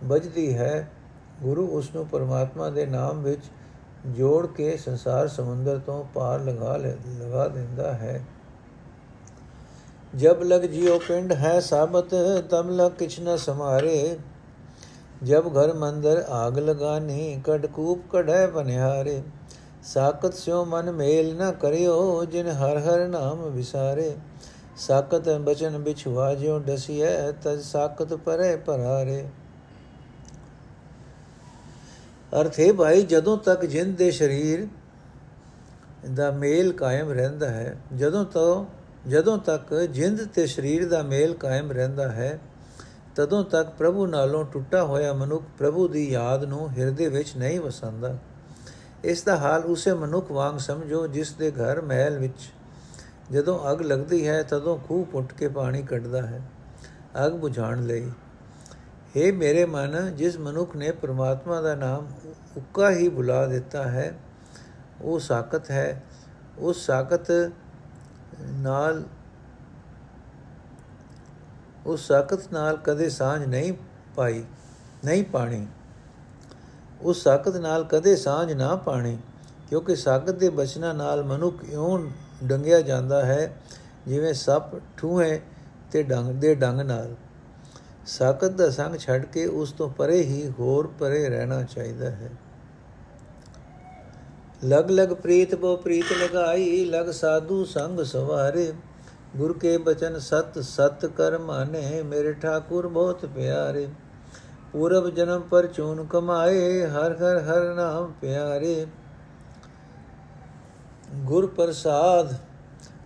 ਵੱਜਦੀ 0.03 0.53
ਹੈ, 0.57 0.89
ਗੁਰੂ 1.41 1.67
ਉਸ 1.67 1.89
ਨੂੰ 1.95 2.05
ਪਰਮਾਤਮਾ 2.07 2.69
ਦੇ 2.69 2.85
ਨਾਮ 2.85 3.21
ਵਿੱਚ 3.23 3.43
ਜੋੜ 4.07 4.45
ਕੇ 4.47 4.77
ਸੰਸਾਰ 4.77 5.27
ਸਮੁੰਦਰ 5.27 5.79
ਤੋਂ 5.79 6.03
ਪਾਰ 6.13 6.39
ਲਗਾ 6.39 6.77
ਲਗਾ 6.77 7.47
ਦਿੰਦਾ 7.47 7.93
ਹੈ। 7.93 8.21
ਜਬ 10.15 10.43
ਲਗ 10.43 10.61
ਜਿਉ 10.61 10.99
ਪਿੰਡ 10.99 11.33
ਹੈ 11.33 11.59
ਸਾਬਤ, 11.59 12.15
ਤਬ 12.49 12.69
ਲਗ 12.69 12.91
ਕਿਛ 12.91 13.19
ਨ 13.19 13.35
ਸਮਾਰੇ 13.37 14.17
ਜਬ 15.23 15.47
ਘਰ 15.57 15.73
ਮੰਦਰ 15.73 16.23
ਆਗ 16.29 16.59
ਲਗਾਨੀ 16.59 17.41
ਕਟਕੂਪ 17.45 17.99
ਕਢੈ 18.11 18.47
ਬਨਿਹਾਰੇ 18.47 19.23
ਸਾਕਤ 19.83 20.33
ਸਿਓ 20.33 20.65
ਮਨ 20.65 20.91
ਮੇਲ 20.91 21.35
ਨ 21.35 21.51
ਕਰਿਓ, 21.51 22.25
ਜਿਨ 22.25 22.47
ਹਰ 22.47 22.77
ਹਰ 22.77 23.07
ਨਾਮ 23.07 23.49
ਵਿਸਾਰੇ। 23.49 24.15
ਸਾਕਤ 24.77 25.29
ਬਚਨ 25.29 25.77
ਬਿਛਵਾ 25.77 26.33
ਜਿਉ 26.35 26.59
ਡਸੀਐ, 26.59 27.31
ਤਜ 27.31 27.61
ਸਾਕਤ 27.61 28.13
ਪਰੇ 28.13 28.55
ਪਰਾਰੇ। 28.55 29.25
ਅਰਥੇ 32.41 32.71
ਭਾਈ, 32.71 33.01
ਜਦੋਂ 33.01 33.37
ਤੱਕ 33.37 33.65
ਜਿੰਦ 33.65 33.97
ਦੇ 33.97 34.11
ਸਰੀਰ 34.11 34.67
ਦਾ 36.13 36.31
ਮੇਲ 36.31 36.71
ਕਾਇਮ 36.71 37.11
ਰਹਿੰਦਾ 37.11 37.49
ਹੈ, 37.49 37.77
ਜਦੋਂ 37.95 38.25
ਤੋਂ 38.25 38.65
ਜਦੋਂ 39.09 39.37
ਤੱਕ 39.37 39.73
ਜਿੰਦ 39.73 40.25
ਤੇ 40.25 40.47
ਸਰੀਰ 40.47 40.89
ਦਾ 40.89 41.01
ਮੇਲ 41.01 41.33
ਕਾਇਮ 41.33 41.71
ਰਹਿੰਦਾ 41.71 42.11
ਹੈ 42.11 42.39
ਤਦੋਂ 43.15 43.43
ਤੱਕ 43.43 43.69
ਪ੍ਰਭੂ 43.69 44.05
ਨਾਲੋਂ 44.05 44.45
ਟੁੱਟਾ 44.45 44.83
ਹੋਇਆ 44.83 45.13
ਮਨੁੱਖ 45.13 45.43
ਪ੍ਰਭੂ 45.57 45.87
ਦੀ 45.87 46.09
ਯਾਦ 46.11 46.43
ਨੂੰ 46.43 46.69
ਹਿਰਦੇ 46.71 47.07
ਵਿੱਚ 47.09 47.35
ਨਹੀਂ 47.37 47.59
ਵਸਾਉਂਦਾ। 47.59 48.17
ਇਸ 49.03 49.23
ਦਾ 49.23 49.35
ਹਾਲ 49.37 49.65
ਉਸੇ 49.65 49.93
ਮਨੁੱਖ 49.93 50.31
ਵਾਂਗ 50.31 50.57
ਸਮਝੋ, 50.57 51.07
ਜਿਸ 51.07 51.33
ਦੇ 51.33 51.51
ਘਰ 51.51 51.81
ਮਹਿਲ 51.81 52.17
ਵਿੱਚ 52.19 52.51
ਜਦੋਂ 53.31 53.59
ਅਗ 53.71 53.81
ਲੱਗਦੀ 53.81 54.27
ਹੈ, 54.27 54.43
ਤਦੋਂ 54.43 54.77
ਖੂਹ 54.77 55.05
ਪੁੱਟ 55.05 55.33
ਕੇ 55.33 55.47
ਪਾਣੀ 55.47 55.81
ਕੱਢਦਾ 55.81 56.21
ਹੈ। 56.21 56.41
ਅਗ 57.25 57.31
ਬੁਝਾਉਣ 57.31 57.85
ਲਈ 57.85 58.11
हे 59.15 59.33
ਮੇਰੇ 59.33 59.65
ਮਨ, 59.65 60.15
ਜਿਸ 60.15 60.37
ਮਨੁੱਖ 60.37 60.75
ਨੇ 60.75 60.91
ਪ੍ਰਮਾਤਮਾ 60.91 61.61
ਦਾ 61.61 61.75
ਨਾਮ 61.75 62.07
ਉੱਕਾ 62.57 62.91
ਹੀ 62.91 63.09
ਬੁਲਾ 63.09 63.45
ਦਿੱਤਾ 63.45 63.83
ਹੈ, 63.83 64.11
ਉਹ 65.01 65.19
ਸਾਖਤ 65.19 65.71
ਹੈ। 65.71 66.03
ਉਸ 66.59 66.85
ਸਾਖਤ 66.85 67.31
ਨਾਲ 68.41 69.03
ਉਸ 71.85 72.07
ਸਾਖਤ 72.07 72.53
ਨਾਲ 72.53 72.77
ਕਦੇ 72.77 73.09
ਸਾਂਝ 73.09 73.45
ਨਹੀਂ 73.45 73.73
ਪਾਈ, 74.15 74.43
ਨਹੀਂ 75.05 75.23
ਪਾਣੀ। 75.23 75.65
ਉਸ 77.01 77.23
ਸਾਖਤ 77.23 77.55
ਨਾਲ 77.57 77.83
ਕਦੇ 77.83 78.15
ਸਾਂਝ 78.15 78.53
ਨਾ 78.53 78.75
ਪਾਣੀ, 78.75 79.17
ਕਿਉਂਕਿ 79.69 79.95
ਸਾਖਤ 79.95 80.31
ਦੇ 80.31 80.49
ਬਚਨਾਂ 80.49 80.93
ਨਾਲ 80.93 81.23
ਮਨੁੱਖ 81.23 81.63
ਇਉਂ 81.63 81.99
ਡੰਗਿਆ 82.43 82.81
ਜਾਂਦਾ 82.81 83.25
ਹੈ, 83.25 83.57
ਜਿਵੇਂ 84.07 84.33
ਸੱਪ 84.33 84.75
ਠੂਹੇ 84.97 85.41
ਤੇ 85.91 86.03
ਡੰਗ, 86.03 86.31
ਦੇ 86.31 86.55
ਡੰਗ 86.55 86.81
ਨਾਲ। 86.81 87.15
ਸਾਖਤ 88.07 88.51
ਦਾ 88.51 88.69
ਸੰਗ 88.69 88.95
ਛੱਡ 88.95 89.25
ਕੇ 89.25 89.45
ਉਸ 89.45 89.71
ਤੋਂ 89.71 89.89
ਪਰੇ 89.89 90.21
ਹੀ 90.21 90.53
ਹੋਰ 90.59 90.87
ਪਰੇ 90.99 91.29
ਰਹਿਣਾ 91.29 91.63
ਚਾਹੀਦਾ 91.63 92.09
ਹੈ। 92.09 92.29
ਲਗ 94.65 94.91
ਲਗ 94.91 95.13
ਪ੍ਰੀਤ 95.13 95.55
ਬੋ 95.55 95.75
ਪ੍ਰੀਤ 95.77 96.05
ਲਗਾਈ, 96.13 96.85
ਲਗ 96.85 97.11
ਸਾਧੂ 97.11 97.65
ਸੰਗ 97.65 97.99
ਸਵਾਰੇ। 97.99 98.73
ਗੁਰ 99.35 99.57
ਕੇ 99.59 99.77
ਬਚਨ 99.77 100.19
ਸਤ 100.19 100.59
ਸਤ 100.59 101.05
ਕਰ 101.05 101.37
ਮਾਨੇ 101.37 102.01
ਮੇਰੇ 102.03 102.33
ਠਾਕੁਰ 102.33 102.87
ਬਹੁਤ 102.87 103.25
ਪਿਆਰੇ। 103.25 103.87
ਪੂਰਬ 104.71 105.09
ਜਨਮ 105.09 105.41
ਪਰ 105.41 105.65
ਚੂਨ 105.67 106.05
ਕਮਾਏ, 106.05 106.85
ਹਰ 106.85 107.15
ਹਰ 107.15 107.39
ਹਰ 107.41 107.73
ਨਾਮ 107.75 108.13
ਪਿਆਰੇ। 108.21 108.85
ਗੁਰ 111.15 111.47
ਪ੍ਰਸਾਦ, 111.47 112.33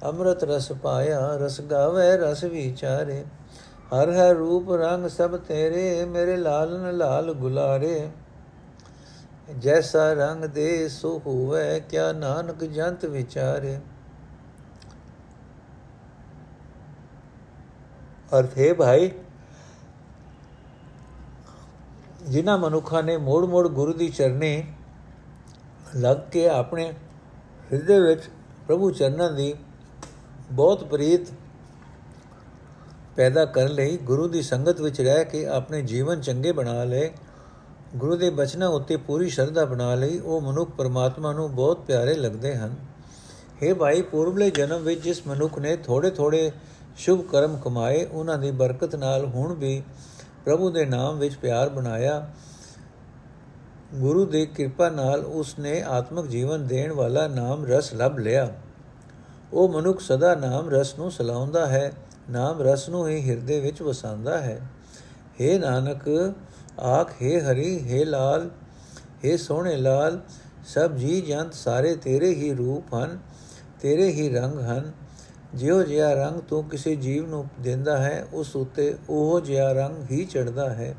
ਅੰਮ੍ਰਿਤ 0.04 0.44
ਰਸ 0.44 0.72
ਪਾਇਆ, 0.72 1.38
ਰਸ 1.38 1.62
ਗਾਵੇ, 1.62 2.18
ਰਸ 2.18 2.44
ਵਿਚਾਰੇ। 2.44 3.24
ਹਰ 3.94 4.10
ਹਰ 4.10 4.36
ਰੂਪ 4.36 4.72
ਰੰਗ 4.72 5.08
ਸਭ 5.08 5.38
ਤੇਰੇ, 5.38 6.06
ਮੇਰੇ 6.06 6.38
ਲਾਲਨ 6.38 6.98
ਲਾਲ 6.98 7.34
ਗੁਲਾਰੇ। 7.34 8.10
ਜੈਸਾ 9.58 10.14
ਰੰਗ 10.14 10.46
ਦੇ 10.46 10.90
ਸੋ 10.90 11.22
ਹੋਵੇ, 11.26 11.80
ਕਿਆ 11.80 12.12
ਨਾਨਕ 12.12 12.64
ਜੰਤ 12.64 13.06
ਵਿਚਾਰੇ। 13.06 13.80
ਅਰਥ 18.38 18.58
ਹੈ 18.58 18.74
ਭਾਈ, 18.74 19.12
ਜਿਨ੍ਹਾਂ 22.24 22.58
ਮਨੁੱਖਾਂ 22.58 23.04
ਨੇ 23.04 23.18
ਮੋੜ 23.18 23.46
ਮੋੜ 23.46 23.68
ਗੁਰੂ 23.68 23.94
ਦੀ 23.94 24.10
ਚਰਨੀ 24.10 24.64
ਲੱਗ 25.96 26.18
ਕੇ 26.32 26.50
ਆਪਣੇ 26.50 26.94
ਹਿਰਦੇ 27.74 28.00
ਵਿੱਚ 28.00 28.22
ਪ੍ਰਭੂ 28.68 28.92
ਚਰਨਾਂ 28.92 29.32
ਦੀ 29.32 29.54
ਬਹੁਤ 30.52 30.84
ਪ੍ਰੀਤ 30.84 31.28
ਪੈਦਾ 33.16 33.46
ਕਰਨ 33.46 33.72
ਲਈ 33.72 33.98
ਗੁਰੂ 33.98 34.28
ਦੀ 34.28 34.42
ਸੰਗਤ 34.42 34.82
ਵਿੱਚ 34.82 35.02
ਰਹਿ 35.02 35.26
ਕੇ 35.26 35.46
ਆਪਣੇ 35.46 35.82
ਜੀਵਨ 35.82 36.22
ਚੰਗੇ 36.22 36.52
ਬਣਾ 36.52 36.84
ਲਏ। 36.84 37.12
ਗੁਰੂ 37.96 38.16
ਦੇ 38.16 38.30
ਬਚਨਾਂ 38.30 38.68
ਉੱਤੇ 38.68 38.98
ਪੂਰੀ 38.98 39.30
ਸ਼ਰਧਾ 39.30 39.66
ਬਣਾ 39.66 39.96
ਲਈ। 39.96 40.20
ਉਹ 40.20 40.42
ਮਨੁੱਖ 40.42 40.72
ਪਰਮਾਤਮਾ 40.72 41.34
ਨੂੰ 41.34 41.56
ਬਹੁਤ 41.56 41.80
ਪਿਆਰੇ 41.80 42.14
ਲੱਗਦੇ 42.14 42.56
ਹਨ। 42.56 42.76
हे 43.62 43.76
ਭਾਈ 43.76 44.02
ਪੂਰਬਲੇ 44.02 44.52
ਜਨਮ 44.52 44.82
ਵਿੱਚ 44.82 45.02
ਜਿਸ 45.02 45.28
ਮਨੁੱਖ 45.28 45.60
ਨੇ 45.60 45.78
ਥੋੜੇ 45.78 46.10
ਥੋੜੇ 46.10 46.52
ਸ਼ੁਭ 46.98 47.22
ਕਰਮ 47.22 47.58
ਕਮਾਏ, 47.58 48.06
ਉਹਨਾਂ 48.06 48.38
ਦੀ 48.38 48.52
ਬਰਕਤ 48.52 48.96
ਨਾਲ 48.96 49.26
ਹੁਣ 49.26 49.54
ਵੀ 49.54 49.84
ਪ੍ਰਭੂ 50.46 50.72
ਦੇ 50.72 50.86
ਨਾਮ 50.86 51.20
ਵਿੱਚ 51.20 51.36
ਪਿਆਰ 51.36 51.70
ਬਣਾਇਆ। 51.70 52.30
ਗੁਰੂ 53.94 54.26
ਦੀ 54.26 54.46
ਕਿਰਪਾ 54.46 54.90
ਨਾਲ 54.90 55.20
ਉਸ 55.20 55.60
ਨੇ 55.60 55.82
ਆਤਮਿਕ 55.82 56.26
ਜੀਵਨ 56.26 56.68
ਦੇਣ 56.68 56.92
ਵਾਲਾ 56.92 57.28
ਨਾਮ 57.28 57.66
ਰਸ 57.66 57.94
ਲੱਭ 57.94 58.18
ਲਿਆ। 58.18 58.54
ਉਹ 59.54 59.70
ਮਨੁੱਖ 59.70 60.00
ਸਦਾ 60.00 60.36
ਨਾਮ 60.36 60.70
ਰਸ 60.70 61.00
ਨੂੰ 61.00 61.12
ਸਲਾਉਂਦਾ 61.12 61.66
ਹੈ, 61.68 61.92
ਨਾਮ 62.30 62.62
ਰਸ 62.62 62.90
ਨੂੰ 62.90 63.08
ਹੀ 63.08 63.30
ਹਿਰਦੇ 63.30 63.60
ਵਿੱਚ 63.60 63.82
ਵਸਾਉਂਦਾ 63.82 64.38
ਹੈ। 64.38 64.62
हे 65.42 65.60
ਨਾਨਕ, 65.60 66.34
ਆਖ, 66.80 67.12
ਹੈ 67.24 67.40
ਹਰੀ, 67.40 67.92
ਹੈ 67.92 68.06
ਲਾਲ 68.06 68.50
हे 69.26 69.38
ਸੋਹਣੇ 69.38 69.76
ਲਾਲ, 69.78 70.20
ਸਭ 70.66 70.96
ਜੀ 70.96 71.22
ਜੰਤ 71.22 71.54
ਸਾਰੇ 71.54 71.96
ਤੇਰੇ 71.96 72.30
ਹੀ 72.30 72.54
ਰੂਪ 72.54 72.94
ਹਨ, 72.94 73.20
ਤੇਰੇ 73.82 74.12
ਹੀ 74.12 74.30
ਰੰਗ 74.30 74.60
ਹਨ। 74.60 74.92
ਜਿਉ 75.54 75.84
ਜਿਹਾ 75.84 76.14
ਰੰਗ 76.14 76.40
ਤੂੰ 76.40 76.64
ਕਿਸੇ 76.64 76.96
ਜੀਵ 76.96 77.30
ਨੂੰ 77.30 77.48
ਦਿੰਦਾ 77.62 77.98
ਹੈ, 77.98 78.28
ਉਸ 78.34 78.56
ਉਤੇ 78.56 78.98
ਉਹ 79.10 79.42
ਜਿਹਾ 79.42 79.72
ਰੰਗ 79.72 80.12
ਹੀ 80.12 80.26
ਚੜਦਾ 80.26 80.70
ਹੈ। 80.70 80.96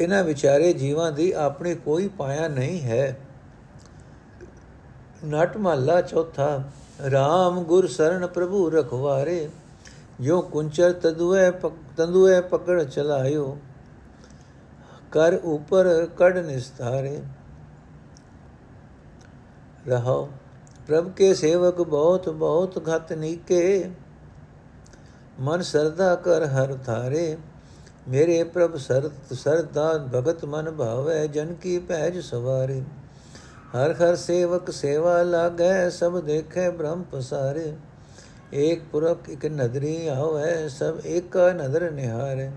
ਇਹਨਾਂ 0.00 0.24
ਵਿਚਾਰੇ 0.24 0.72
ਜੀਵਾਂ 0.72 1.12
ਦੀ 1.12 1.32
ਆਪਣੀ 1.32 1.74
ਕੋਈ 1.74 2.08
ਪਾਇਆ 2.08 2.48
ਨਹੀਂ 2.48 2.80
ਹੈ। 2.80 3.18
ਨਟ 5.26 5.56
ਮਹੱਲਾ 5.56 6.00
ਚੌਥਾ 6.00 6.64
RAM 7.06 7.64
ਗੁਰ 7.64 7.86
ਸਰਣ 7.86 8.26
ਪ੍ਰਭੂ 8.26 8.70
ਰਖਵਾਰੇ 8.70 9.50
ਜੋ 10.20 10.40
ਕੁੰਚਰ 10.42 10.92
ਤਦੁਏ 10.92 11.50
ਤੰਦੁਏ 11.96 12.40
ਪਕੜ 12.40 12.82
ਚਲਾਇਓ, 12.82 13.58
ਕਰ 15.12 15.34
ਉਪਰ 15.34 16.06
ਕੜ 16.06 16.38
ਨਿਸਤਾਰੇ। 16.38 17.22
ਰਹੋ 19.88 20.28
ਪ੍ਰਭ 20.90 21.10
ਕੇ 21.10 21.34
ਸੇਵਕ 21.34 21.80
ਬਹੁਤ 21.80 22.28
ਬਹੁਤ 22.28 22.78
ਘਤ 22.88 23.12
ਨੀਕੇ। 23.12 23.90
ਮਨ 25.40 25.62
ਸਰਦਾ 25.62 26.14
ਕਰ 26.14 26.44
ਹਰ 26.46 26.72
ਥਾਰੇ 26.86 27.36
ਮੇਰੇ 28.08 28.42
ਪ੍ਰਭ 28.44 28.76
ਸਰਤ 28.76 29.32
ਸਰਦਾ 29.32 29.92
ਭਗਤ 30.14 30.44
ਮਨ 30.44 30.70
ਭਾਵੈ, 30.70 31.26
ਜਨ 31.26 31.52
ਕੀ 31.54 31.78
ਪੈਜ 31.78 32.18
ਸਵਾਰੇ। 32.18 32.80
ਹਰ 33.74 33.92
ਹਰ 33.92 34.16
ਸੇਵਕ 34.16 34.70
ਸੇਵਾ 34.70 35.22
ਲਾਗੈ, 35.22 35.88
ਸਭ 35.90 36.18
ਦੇਖੈ 36.20 36.70
ਬ੍ਰਹਮ 36.70 37.02
ਪਸਾਰੇ। 37.02 37.72
ਏਕ 38.54 38.82
ਪੁਰਖ 38.92 39.28
ਇਕ 39.28 39.46
ਨਦਰੀ 39.46 40.06
ਆਵੈ, 40.08 40.68
ਸਭ 40.68 41.06
ਏਕਾ 41.06 41.52
ਨਦਰ 41.52 41.90
ਨਿਹਾਰੇ। 41.90 42.48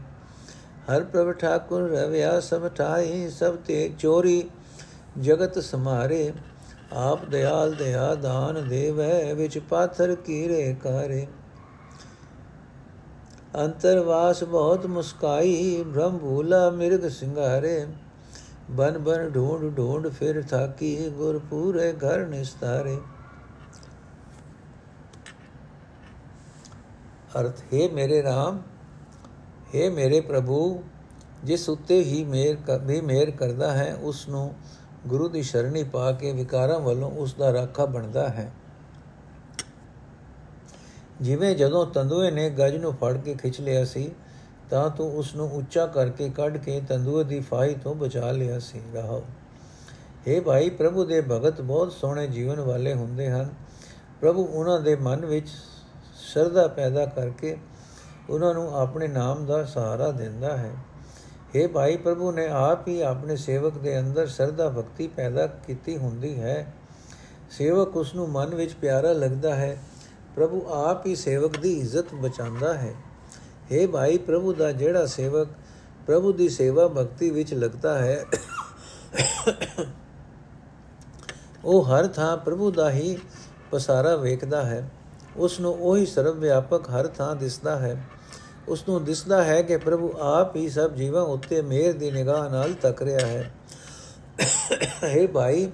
ਹਰ 0.90 1.04
ਪ੍ਰਭ 1.04 1.32
ਠਾਕੁਰ 1.32 1.90
ਰਵਿਆ 1.90 2.40
ਸਭ 2.40 2.68
ਠਾਈ 2.68 3.30
ਸਭ 3.30 3.58
ਤੇ 3.66 3.88
ਚੋਰੀ 4.00 4.44
ਜਗਤ 5.20 5.60
ਸਮਾਰੇ। 5.60 6.32
ਆਪ 6.94 7.26
ਦਿਆਲ 7.26 7.74
ਦਇਆ 7.74 8.16
ਦਾਨ 8.16 8.68
ਦੇਵੈ, 8.70 9.34
ਵਿੱਚ 9.34 9.58
ਪਾਥਰ 9.60 10.16
ਕੀਰੇ 10.16 10.76
ਕਾਰੇ। 10.84 11.28
ਅੰਤਰਵਾਸ 13.56 14.44
ਬਹੁਤ 14.44 14.86
ਮੁਸਕਾਈ 14.86 15.84
ਬ੍ਰਹਮ 15.84 16.18
ਭੂਲਾ 16.18 16.70
ਮਿਰਗ 16.70 17.10
ਸਿੰਗਾਰੇ। 17.10 17.88
ਬਨ 18.72 18.98
ਬਨ 18.98 19.30
ਢੂੰਡ 19.30 19.78
ਢੂੰਡ 19.78 20.08
ਫਿਰ 20.08 20.42
ਥਾਕੀ 20.42 21.10
ਗੁਰ 21.10 21.40
ਪੂਰੇ 21.40 21.92
ਘਰ 21.94 22.26
ਨਿਸਤਾਰੇ। 22.26 22.98
ਅਰਥ, 27.40 27.62
ਹੈ 27.74 27.90
ਮੇਰੇ 27.94 28.22
RAM 28.22 28.58
ਹੈ 29.76 29.90
ਮੇਰੇ 29.92 30.22
ਪ੍ਰਭੂ, 30.22 30.84
ਜਿਸ 31.44 31.70
ਉੱਤੇ 31.70 32.04
ਹੀ 32.04 32.24
ਮੇਰ 32.24 32.58
ਵੀ 32.82 33.02
ਮੇਰ 33.02 33.32
ਕਰਦਾ 33.32 33.72
ਹੈ 33.74 33.96
ਉਸ 33.96 34.28
ਨੂੰ 34.30 34.56
ਗੁਰੂ 35.08 35.30
ਦੀ 35.30 35.44
ਸ਼ਰਣੀ 35.44 35.84
ਪਾ 35.84 36.12
ਕੇ 36.12 36.32
ਵਿਕਾਰਾਂ 36.32 36.80
ਵੱਲੋਂ 36.80 37.12
ਉਸ 37.12 37.34
ਦਾ 37.34 37.54
ਰਾਖਾ 37.54 37.86
ਬਣਦਾ 37.86 38.30
ਹੈ। 38.30 38.52
ਜਿਵੇਂ 41.22 41.56
ਜਦੋਂ 41.56 41.86
ਤੰਦੂਏ 41.86 42.32
ਨੇ 42.32 42.50
ਗੱਜ 42.50 42.76
ਨੂੰ 42.76 42.94
ਫੜ 42.94 43.18
ਕੇ 43.18 43.34
ਖਿੱਚ 43.34 43.62
ਲਿਆ 43.62 43.86
ਸੀ, 43.86 44.12
ਤਾਂ 44.70 44.90
ਤੂੰ 44.90 45.18
ਉਸ 45.18 45.36
ਨੂੰ 45.36 45.52
ਉੱਚਾ 45.52 45.86
ਕਰਕੇ 45.86 46.30
ਕੱਢ 46.30 46.58
ਕੇ 46.58 46.82
ਤੰਦੂਏ 46.90 47.24
ਦੀ 47.24 47.40
ਫਾਈ 47.40 47.76
ਤੋਂ 47.76 47.96
ਬਚਾ 47.96 48.32
ਲਿਆ 48.32 48.60
ਸੀ। 48.60 48.82
ਰਹਾਓ। 48.94 49.24
हे 50.28 50.44
ਭਾਈ, 50.44 50.70
ਪ੍ਰਭੂ 50.70 51.06
ਦੇ 51.06 51.22
ਭਗਤ 51.22 51.62
ਬਹੁਤ 51.62 51.92
ਸੋਹਣੇ 51.92 52.28
ਜੀਵਨ 52.28 52.60
ਵਾਲੇ 52.60 52.94
ਹੁੰਦੇ 52.94 53.30
ਹਨ। 53.30 53.50
ਪ੍ਰਭੂ 54.22 54.46
ਉਹਨਾਂ 54.46 54.80
ਦੇ 54.80 54.96
ਮਨ 54.96 55.26
ਵਿੱਚ 55.26 55.48
ਸ਼ਰਧਾ 56.34 56.68
ਪੈਦਾ 56.68 57.06
ਕਰਕੇ 57.06 57.58
ਉਹਨਾਂ 58.30 58.54
ਨੂੰ 58.54 58.80
ਆਪਣੇ 58.80 59.08
ਨਾਮ 59.08 59.46
ਦਾ 59.46 59.64
ਸਹਾਰਾ 59.64 60.12
ਦਿੰਦਾ 60.12 60.58
ਹੈ। 60.58 60.72
हे 61.56 61.68
ਭਾਈ 61.70 61.98
ਪ੍ਰਭੂ, 61.98 62.32
ਨੇ 62.32 62.48
ਆਪ 62.50 62.88
ਹੀ 62.88 63.02
ਆਪਣੇ 63.02 63.36
ਸੇਵਕ 63.36 63.78
ਦੇ 63.78 64.00
ਅੰਦਰ 64.00 64.28
ਸਰਦਾ 64.28 64.70
ਭਗਤੀ 64.70 65.08
ਪੈਦਾ 65.08 65.46
ਕੀਤੀ 65.68 65.98
ਹੁੰਦੀ 65.98 66.40
ਹੈ। 66.40 66.74
ਸੇਵਕ 67.52 67.98
ਉਸ 67.98 68.14
ਨੂੰ 68.16 68.28
ਮਨ 68.30 68.56
ਵਿੱਚ 68.56 68.74
ਪਿਆਰਾ 68.74 69.12
ਲੱਗਦਾ 69.14 69.54
ਹੈ। 69.56 69.78
ਪ੍ਰਭੂ 70.36 70.62
ਆਪ 70.74 71.06
ਹੀ 71.06 71.16
ਸੇਵਕ 71.16 71.58
ਦੀ 71.58 71.74
ਇੱਜ਼ਤ 71.80 72.14
ਬਚਾਉਂਦਾ 72.14 72.74
ਹੈ। 72.74 72.94
हे 73.72 73.88
ਭਾਈ 73.90 74.18
ਪ੍ਰਭੂ 74.18 74.54
ਦਾ 74.54 74.72
ਜਿਹੜਾ 74.72 75.06
ਸੇਵਕ 75.06 75.50
ਪ੍ਰਭੂ 76.08 76.32
ਦੀ 76.34 76.48
ਸੇਵਾ 76.50 76.88
ਭਗਤੀ 76.88 77.30
ਵਿੱਚ 77.30 77.54
ਲੱਗਦਾ 77.54 77.98
ਹੈ, 78.00 78.26
ਉਹ 81.66 81.86
ਹਰ 81.86 82.08
ਥਾਂ 82.08 82.36
ਪ੍ਰਭੂ 82.38 82.72
ਦਾ 82.72 82.90
ਹੀ 82.92 83.18
ਪਸਾਰਾ 83.72 84.16
ਵੇਖਦਾ 84.16 84.64
ਹੈ। 84.64 84.90
ਉਸ 85.38 85.60
ਨੂੰ 85.60 85.74
ਉਹੀ 85.74 86.06
ਸਰਵ 86.06 86.40
ਵਿਆਪਕ 86.40 86.90
ਹਰ 86.90 87.08
ਥਾਂ 87.08 87.36
ਦਿਸਦਾ 87.36 87.78
ਹੈ। 87.80 87.96
ਉਸ 88.68 88.90
ਨੂੰ 88.90 89.04
ਦਿਸਦਾ 89.04 89.44
ਹੈ 89.44 89.62
ਕਿ 89.62 89.78
ਪ੍ਰਭੂ 89.78 90.14
ਆਪ 90.20 90.56
ਹੀ 90.56 90.70
ਸਭ 90.70 90.94
ਜੀਵਾਂ 90.94 91.22
ਉੱਤੇ 91.22 91.62
ਮਿਹਰ 91.62 91.94
ਦੀ 91.94 92.12
ਨਿਗਾਹ 92.12 92.50
ਨਾਲ 92.50 92.74
ਤੱਕ 92.74 93.02
ਰਿਹਾ 93.02 93.28
ਹੈ। 93.28 93.52
हे 95.04 95.28
ਭਾਈ, 95.28 95.72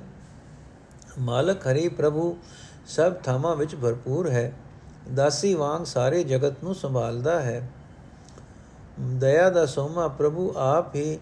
ਮਾਲਕ 1.19 1.67
ਹਰੀ 1.67 1.87
ਪ੍ਰਭੂ, 1.87 2.37
ਸਭ 2.87 3.13
ਥਾਵਾਂ 3.13 3.55
ਵਿੱਚ 3.55 3.75
ਭਰਪੂਰ 3.75 4.29
ਹੈ। 4.29 4.53
ਦਾਸੀ 5.15 5.53
ਵਾਂਗ 5.53 5.83
ਸਾਰੇ 5.83 6.23
ਜਗਤ 6.23 6.63
ਨੂੰ 6.63 6.75
ਸੰਭਾਲਦਾ 6.75 7.41
ਹੈ। 7.41 7.69
ਦਇਆ 8.99 9.49
ਦਾ 9.49 9.65
ਸੋਮਾ 9.65 10.07
ਪ੍ਰਭੂ 10.07 10.53
ਆਪ 10.57 10.95
ਹੀ 10.95 11.19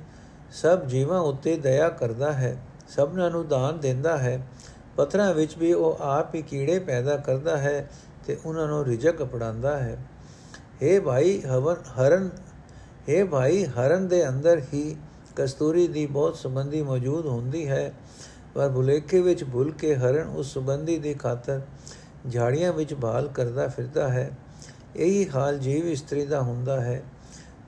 ਸਭ 0.51 0.85
ਜੀਵਾਂ 0.85 1.19
ਉੱਤੇ 1.19 1.57
ਦਇਆ 1.57 1.89
ਕਰਦਾ 1.89 2.33
ਹੈ। 2.33 2.63
ਸਭਨਾਂ 2.89 3.31
ਨੂੰ 3.31 3.47
ਦਾਨ 3.47 3.79
ਦਿੰਦਾ 3.79 4.17
ਹੈ। 4.17 4.47
ਪੱਥਰਾਂ 4.95 5.33
ਵਿੱਚ 5.33 5.57
ਵੀ 5.57 5.73
ਉਹ 5.73 5.97
ਆਪ 6.01 6.35
ਹੀ 6.35 6.41
ਕੀੜੇ 6.41 6.79
ਪੈਦਾ 6.79 7.17
ਕਰਦਾ 7.17 7.57
ਹੈ 7.57 7.89
ਤੇ 8.25 8.37
ਉਹਨਾਂ 8.45 8.67
ਨੂੰ 8.67 8.85
ਰਿਜਕ 8.85 9.23
ਅਪੜਾਉਂਦਾ 9.23 9.77
ਹੈ। 9.77 9.97
हे 10.83 11.01
ਭਾਈ 11.01 11.41
ਹਵਨ, 11.41 11.75
ਹਰਨ 11.99 12.29
हे 13.09 13.25
ਭਾਈ 13.27 13.65
ਹਰਨ 13.65 14.07
ਦੇ 14.07 14.27
ਅੰਦਰ 14.29 14.61
ਹੀ 14.73 14.95
ਕਸਤੂਰੀ 15.35 15.87
ਦੀ 15.87 16.05
ਬਹੁਤ 16.05 16.35
ਸੰਬੰਧੀ 16.35 16.81
ਮੌਜੂਦ 16.81 17.25
ਹੁੰਦੀ 17.25 17.67
ਹੈ, 17.67 17.93
ਪਰ 18.55 18.69
ਭੁਲੇਖੇ 18.69 19.21
ਵਿੱਚ 19.21 19.43
ਭੁੱਲ 19.43 19.71
ਕੇ 19.71 19.95
ਹਰਨ 19.95 20.27
ਉਸ 20.27 20.53
ਸੰਬੰਧੀ 20.53 20.97
ਦੀ 20.97 21.13
ਖਾਤਰ 21.13 21.61
ਝਾੜੀਆਂ 22.31 22.73
ਵਿੱਚ 22.73 22.93
ਭਾਲ 22.93 23.27
ਕਰਦਾ 23.27 23.67
ਫਿਰਦਾ 23.67 24.07
ਹੈ। 24.07 24.29
ਇਹੀ 24.95 25.27
ਹਾਲ 25.29 25.57
ਜੀਵ 25.57 25.87
ਇਸਤਰੀ 25.87 26.25
ਦਾ 26.25 26.41
ਹੁੰਦਾ 26.41 26.79
ਹੈ। 26.81 27.01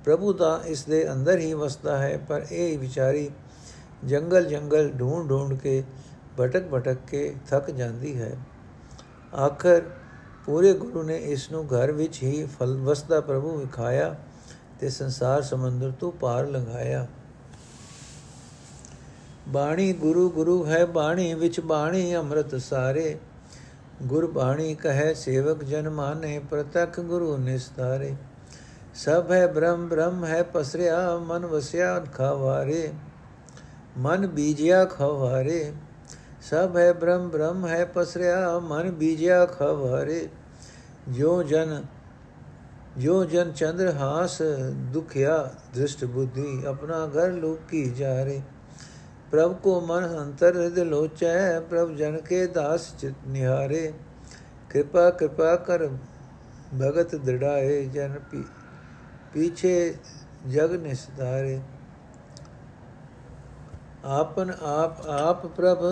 ਪ੍ਰਭੂ 0.05 0.33
ਦਾ 0.33 0.61
ਇਸ 0.65 0.83
ਦੇ 0.83 1.11
ਅੰਦਰ 1.11 1.39
ਹੀ 1.39 1.53
ਵਸਦਾ 1.53 1.97
ਹੈ, 1.97 2.17
ਪਰ 2.17 2.45
ਇਹ 2.51 2.77
ਵਿਚਾਰੀ 2.79 3.29
ਜੰਗਲ 4.05 4.45
ਜੰਗਲ 4.45 4.89
ਢੂੰਡ 4.89 5.29
ਢੂੰਡ 5.29 5.53
ਕੇ 5.53 5.83
ਭਟਕ 6.39 6.69
ਭਟਕ 6.73 6.97
ਕੇ 7.07 7.33
ਥੱਕ 7.49 7.71
ਜਾਂਦੀ 7.71 8.19
ਹੈ। 8.21 8.35
ਆਖਰ 9.35 9.81
ਪੂਰੇ 10.45 10.73
ਗੁਰੂ 10.73 11.03
ਨੇ 11.03 11.17
ਇਸ 11.17 11.51
ਨੂੰ 11.51 11.65
ਘਰ 11.65 11.91
ਵਿੱਚ 11.91 12.23
ਹੀ 12.23 12.45
ਫਲ 12.45 12.77
ਵਸਦਾ 12.77 13.21
ਪ੍ਰਭੂ 13.21 13.57
ਵਿਖਾਇਆ 13.57 14.15
ਤੇ 14.79 14.89
ਸੰਸਾਰ 14.89 15.41
ਸਮੁੰਦਰ 15.41 15.91
ਤੋਂ 15.91 16.11
ਪਾਰ 16.11 16.47
ਲੰਘਾਇਆ। 16.47 17.07
ਬਾਣੀ 19.47 19.93
ਗੁਰੂ 19.93 20.29
ਗੁਰੂ 20.29 20.65
ਹੈ 20.65 20.85
ਬਾਣੀ, 20.85 21.33
ਵਿੱਚ 21.33 21.59
ਬਾਣੀ 21.59 22.15
ਅੰਮ੍ਰਿਤ 22.15 22.55
ਸਾਰੇ। 22.55 23.19
ਗੁਰ 24.03 24.31
ਬਾਣੀ 24.31 24.75
ਕਹੈ, 24.75 25.13
ਸੇਵਕ 25.13 25.63
ਜਨ 25.63 25.89
ਮਾਨੇ, 25.89 26.39
ਪ੍ਰਤਖ 26.39 26.99
ਗੁਰੂ 26.99 27.37
ਨਿਸਤਾਰੇ। 27.37 28.15
ਸਭ 28.95 29.25
ਹੈ 29.31 29.47
ਬ੍ਰਹਮ 29.47 29.87
ਬ੍ਰਹਮ 29.87 30.25
ਹੈ 30.25 30.43
ਪਸਰਿਆ, 30.43 31.17
ਮਨ 31.17 31.45
ਵਸਿਆ 31.45 31.99
ਖਵਾਰੇ। 31.99 32.93
ਮਨ 33.97 34.27
ਬੀਜਿਆ 34.27 34.85
ਖਵਾਰੇ। 34.85 35.73
ਸਭ 36.51 36.77
ਹੈ 36.77 36.91
ਬ੍ਰਹਮ 36.93 37.27
ਬ੍ਰਹਮ 37.29 37.65
ਹੈ 37.67 37.83
ਪਸਰਿਆ 37.85 38.59
ਮਨ 38.59 38.89
ਬੀਜਿਆ 38.91 39.45
ਖਵਾਰੇ 39.47 40.27
ਜੋ 41.09 41.41
ਜਨ 41.43 41.81
ਜੋ 42.97 43.23
ਜਨ 43.25 43.51
ਚੰਦਰ 43.51 43.91
ਹਾਸ 43.93 44.41
ਦੁਖਿਆ 44.93 45.35
ਦ੍ਰਿਸ਼ਟ 45.73 46.05
ਬੁੱਧੀ 46.05 46.63
ਆਪਣਾ 46.67 47.05
ਘਰ 47.07 47.31
ਲੋਕੀ 47.33 47.83
ਜਾਰੇ 47.89 48.41
ਪ੍ਰਭ 49.31 49.53
ਕੋ 49.53 49.79
ਮਨ 49.81 50.05
ਅੰਤਰ 50.17 50.55
ਹਿਰਦ 50.55 50.79
ਲੋਚੈ 50.81 51.59
ਪ੍ਰਭ 51.61 51.91
ਜਨ 51.95 52.17
ਕੇ 52.19 52.45
ਦਾਸ 52.47 52.93
ਚਿਤ 52.97 53.27
ਨਿਹਾਰੇ 53.27 53.91
ਕਿਰਪਾ 54.69 55.09
ਕਿਰਪਾ 55.09 55.55
ਕਰ 55.67 55.87
ਭਗਤ 56.73 57.15
ਦ੍ਰਿੜਾਏ 57.15 57.83
ਜਨ 57.85 58.19
ਪੀ 58.31 58.43
ਪੀਛੇ 59.33 59.93
ਜਗ 60.47 60.73
ਨਿਸਤਾਰੇ 60.77 61.59
ਆਪਨ 64.07 64.51
ਆਪ 64.63 65.05
ਆਪ 65.09 65.45
ਪ੍ਰਭ 65.47 65.85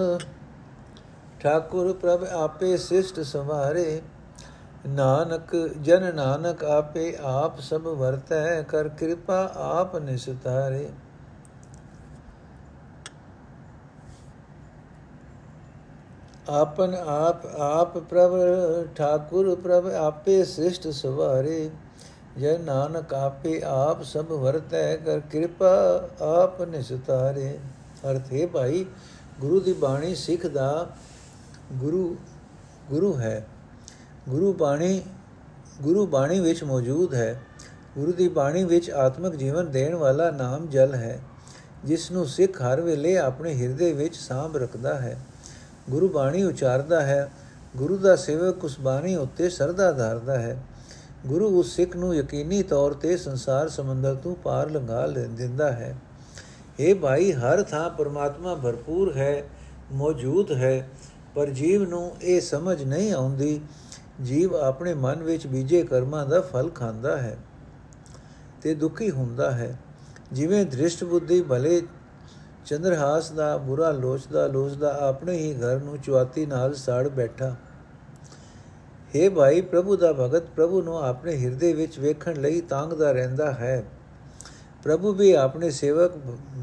ਠਾਕੁਰ 1.42 1.94
ਪ੍ਰਭ 1.94 2.24
ਆਪੇ 2.36 2.76
ਸਿਸ਼ਟ 2.78 3.20
ਸਵਾਰੇ 3.22 4.02
ਨਾਨਕ 4.88 5.56
ਜਨ 5.82 6.14
ਨਾਨਕ 6.16 6.64
ਆਪੇ 6.66 7.14
ਆਪ 7.24 7.60
ਸਭ 7.62 7.88
ਵਰਤੈ 7.90 8.62
ਕਰ 8.62 8.88
ਕਿਰਪਾ 8.90 9.42
ਆਪ 9.56 9.96
ਨਿਸਤਾਰੇ 9.98 10.90
ਆਪਨ 16.52 16.96
ਆਪ 17.08 17.46
ਆਪ 17.60 17.98
ਪ੍ਰਭ 18.00 18.34
ਠਾਕੁਰ 18.96 19.56
ਪ੍ਰਭ 19.56 19.88
ਆਪੇ 19.96 20.44
ਸ੍ਰਿਸ਼ਟ 20.46 20.88
ਸਵਾਰੇ 20.90 21.70
ਜੈ 22.40 22.58
ਨਾਨਕ 22.58 23.14
ਆਪੇ 23.14 23.62
ਆਪ 23.66 24.04
ਸਭ 24.04 24.32
ਵਰਤੈ 24.34 24.96
ਕਰ 24.96 25.20
ਕਿਰਪਾ 25.32 25.70
ਆਪ 26.22 26.62
ਨਿਸਤਾਰੇ 26.62 27.58
ਅਰਥ 28.06 28.32
ਹੈ 28.34 28.46
ਭਾਈ 28.48 28.86
ਗੁਰੂ 29.42 29.60
ਦੀ 29.60 29.74
ਬਾਣੀ 29.74 30.14
ਸਿੱਖ 30.16 30.46
ਦਾ 30.48 30.88
ਗੁਰੂ 31.74 32.16
ਗੁਰੂ 32.90 33.18
ਹੈ। 33.18 33.48
ਗੁਰੂ 34.30 34.54
ਬਾਣੀ 34.54 35.02
ਗੁਰੂ 35.82 36.06
ਬਾਣੀ 36.06 36.40
ਵਿੱਚ 36.40 36.64
ਮੌਜੂਦ 36.64 37.14
ਹੈ। 37.14 37.42
ਗੁਰੂ 37.98 38.12
ਦੀ 38.12 38.28
ਬਾਣੀ 38.28 38.64
ਵਿੱਚ 38.64 38.90
ਆਤਮਿਕ 38.92 39.36
ਜੀਵਨ 39.36 39.72
ਦੇਣ 39.72 39.96
ਵਾਲਾ 39.96 40.30
ਨਾਮ 40.32 40.68
ਜਲ 40.68 40.96
ਹੈ, 40.96 41.20
ਜਿਸ 41.86 42.12
ਨੂੰ 42.12 42.26
ਸਿੱਖ 42.26 42.62
ਹਰ 42.62 42.82
ਵੇਲੇ 42.82 43.18
ਆਪਣੇ 43.18 43.54
ਹਿਰਦੇ 43.56 43.94
ਵਿੱਚ 43.94 44.16
ਸਾਂਭ 44.16 44.58
ਰੱਖਦਾ 44.58 44.96
ਹੈ। 44.96 45.20
ਗੁਰੂ 45.90 46.10
ਬਾਣੀ 46.10 46.44
ਉਚਾਰਦਾ 46.44 47.02
ਹੈ। 47.02 47.32
ਗੁਰੂ 47.78 47.98
ਦਾ 47.98 48.16
ਸੇਵਕ 48.16 48.64
ਉਸ 48.64 48.80
ਬਾਣੀ 48.80 49.16
ਉੱਤੇ 49.16 49.50
ਸਰਦਾ 49.50 49.92
ਧਾਰਦਾ 49.92 50.40
ਹੈ। 50.40 50.64
ਗੁਰੂ 51.28 51.60
ਉਸ 51.60 51.76
ਸਿੱਖ 51.76 51.96
ਨੂੰ 51.96 52.16
ਯਕੀਨੀ 52.16 52.64
ਤੌਰ 52.64 52.94
ਤੇ 52.94 53.18
ਸੰਸਾਰ 53.18 53.70
ਸਮੁੰਦਰ 53.70 54.16
ਤੋਂ 54.16 54.36
ਪਾਰ 54.36 54.70
ਲੰਘਾ 54.70 55.08
ਦਿੰਦਾ 55.08 55.72
ਹੈ। 55.72 55.98
ਇਹ 56.80 56.96
ਭਾਈ, 56.96 57.32
ਹਰ 57.32 57.64
ਥਾਂ 57.64 57.90
ਪਰਮਾਤਮਾ 57.90 58.56
ਭਰਪੂਰ 58.56 59.18
ਹੈ, 59.18 59.44
ਮੌਜੂਦ 59.92 60.52
ਹੈ। 60.52 60.90
ਪਰ 61.38 61.50
ਜੀਵ 61.50 61.90
ਨੂੰ 61.90 62.16
ਇਹ 62.22 62.42
ਸਮਝ 62.42 62.84
ਨਹੀਂ 62.84 63.14
ਆਉਂਦੀ, 63.14 63.62
ਜੀਵ 64.22 64.56
ਆਪਣੇ 64.56 64.94
ਮਨ 64.94 65.24
ਵਿੱਚ 65.24 65.48
ਬੀਜੇ 65.48 65.84
ਕਰਮਾਂ 65.84 66.26
ਦਾ 66.26 66.42
ਫਲ 66.42 66.70
ਖਾਂਦਾ 66.70 67.18
ਹੈ 67.18 67.38
ਤੇ 68.62 68.74
ਦੁਖੀ 68.76 69.12
ਹੁੰਦਾ 69.12 69.52
ਹੈ। 69.52 69.80
ਜਿਵੇਂ 70.34 70.66
ਦ੍ਰਿਸ਼ਟ 70.66 71.04
ਬੁੱਧੀ 71.04 71.42
ਭਲੇ 71.42 71.82
ਚੰਦਰਹਾਸ 72.66 73.32
ਦਾ, 73.32 73.58
ਬੁਰਾ 73.58 73.92
ਲੋਚਦਾ 73.92 74.48
ਲੋਚਦਾ 74.48 74.98
ਆਪਣੇ 75.02 75.38
ਹੀ 75.38 75.54
ਘਰ 75.54 75.80
ਨੂੰ 75.80 75.98
ਚੁਆਤੀ 75.98 76.46
ਨਾਲ 76.46 76.74
ਸਾੜ 76.74 77.08
ਬੈਠਾ। 77.08 77.56
हे 79.16 79.32
ਭਾਈ 79.32 79.62
ਪ੍ਰਭੂ 79.62 79.96
ਦਾ 79.96 80.14
ਭਗਤ, 80.14 80.44
ਪ੍ਰਭੂ 80.44 80.82
ਨੂੰ 80.82 81.04
ਆਪਣੇ 81.04 81.38
ਹਿਰਦੇ 81.38 81.74
ਵਿੱਚ 81.74 82.00
ਵੇਖਣ 82.00 82.36
ਲਈ 82.36 82.62
ਤਾਂਗਦਾ 82.62 83.12
ਰਹਿੰਦਾ 83.12 83.52
ਹੈ। 83.52 83.84
ਪ੍ਰਭੂ 84.84 85.14
ਵੀ 85.14 85.32
ਆਪਣੇ 85.34 85.70
ਸੇਵਕ 85.70 86.12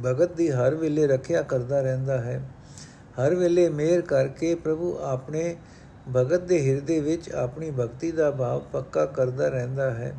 ਭਗਤ 0.06 0.32
ਦੀ 0.32 0.50
ਹਰ 0.50 0.74
ਵੇਲੇ 0.74 1.06
ਰੱਖਿਆ 1.06 1.42
ਕਰਦਾ 1.42 1.80
ਰਹਿੰਦਾ 1.80 2.20
ਹੈ। 2.20 2.42
ਹਰ 3.20 3.35
ਵੇਲੇ 3.35 3.68
ਮੇਰ 3.68 4.00
ਕਰਕੇ 4.00 4.55
ਪ੍ਰਭੂ 4.55 4.96
ਆਪਣੇ 5.03 5.57
ਭਗਤ 6.14 6.40
ਦੇ 6.40 6.59
ਹਿਰਦੇ 6.66 7.00
ਵਿੱਚ 7.00 7.31
ਆਪਣੀ 7.33 7.70
ਭਗਤੀ 7.70 8.11
ਦਾ 8.12 8.31
ਭਾਵ 8.31 8.61
ਪੱਕਾ 8.72 9.05
ਕਰਦਾ 9.07 9.48
ਰਹਿੰਦਾ 9.48 9.90
ਹੈ। 9.90 10.14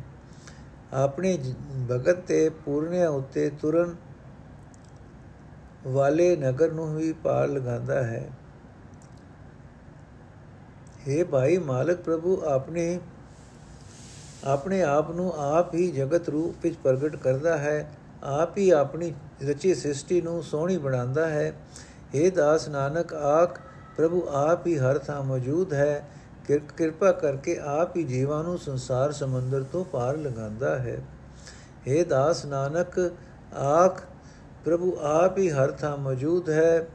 ਆਪਣੇ 0.92 1.38
ਭਗਤ 1.90 2.20
ਤੇ 2.20 2.48
ਪੂਰਨਿਆ 2.64 3.08
ਉੱਤੇ 3.10 3.48
ਤੁਰਨ 3.60 3.94
ਵਾਲੇ 5.86 6.36
ਨਗਰ 6.36 6.72
ਨੂੰ 6.72 6.94
ਵੀ 6.96 7.12
ਪਾਰ 7.12 7.48
ਲਗਾਉਂਦਾ 7.48 8.02
ਹੈ। 8.04 8.28
हे 11.08 11.24
ਭਾਈ 11.26 11.58
ਮਾਲਕ 11.58 12.00
ਪ੍ਰਭੂ, 12.00 12.40
ਆਪਣੇ 12.44 12.98
ਆਪਣੇ 14.44 14.82
ਆਪ 14.82 15.10
ਨੂੰ 15.10 15.32
ਆਪ 15.36 15.74
ਹੀ 15.74 15.90
ਜਗਤ 15.90 16.28
ਰੂਪ 16.28 16.54
ਵਿੱਚ 16.62 16.76
ਪ੍ਰਗਟ 16.76 17.16
ਕਰਦਾ 17.16 17.56
ਹੈ। 17.58 17.92
ਆਪ 18.22 18.58
ਹੀ 18.58 18.70
ਆਪਣੀ 18.70 19.12
ਰਚੀ 19.44 19.74
ਸ੍ਰਿਸ਼ਟੀ 19.74 20.20
ਨੂੰ 20.20 20.42
ਸੋਹਣੀ 20.42 20.76
ਬਣਾਉਂਦਾ 20.76 21.28
ਹੈ। 21.28 21.52
हे 22.14 22.30
ਦਾਸ 22.30 22.68
ਨਾਨਕ, 22.68 23.14
ਆਖ, 23.14 23.60
ਪ੍ਰਭੂ 23.96 24.28
ਆਪ 24.28 24.66
ਹੀ 24.66 24.78
ਹਰ 24.78 24.98
ਥਾਂ 24.98 25.22
ਮੌਜੂਦ 25.22 25.72
ਹੈ। 25.72 26.08
ਕਿਰਪਾ 26.76 27.12
ਕਰਕੇ 27.12 27.58
ਆਪ 27.58 27.96
ਹੀ 27.96 28.04
ਜੀਵਾਂ 28.04 28.44
ਨੂੰ 28.44 28.58
ਸੰਸਾਰ 28.58 29.12
ਸਮੁੰਦਰ 29.12 29.62
ਤੋਂ 29.62 29.84
ਪਾਰ 29.84 30.16
ਲਗਾਉਂਦਾ 30.16 30.78
ਹੈ। 30.78 31.02
हे 31.88 32.04
ਦਾਸ 32.04 32.44
ਨਾਨਕ, 32.44 33.12
ਆਖ, 33.54 34.02
ਪ੍ਰਭੂ 34.64 34.98
ਆਪ 35.00 35.38
ਹੀ 35.38 35.50
ਹਰ 35.50 35.70
ਥਾਂ 35.70 35.96
ਮੌਜੂਦ 35.96 36.50
ਹੈ। 36.50 36.86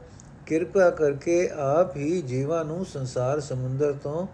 ਕਿਰਪਾ 0.46 0.90
ਕਰਕੇ 0.90 1.50
ਆਪ 1.52 1.96
ਹੀ 1.96 2.22
ਜੀਵਾਂ 2.22 2.64
ਨੂੰ 2.64 2.84
ਸੰਸਾਰ 2.84 3.40
ਸਮੁੰਦਰ 3.40 3.92
ਤੋਂ 3.92 4.26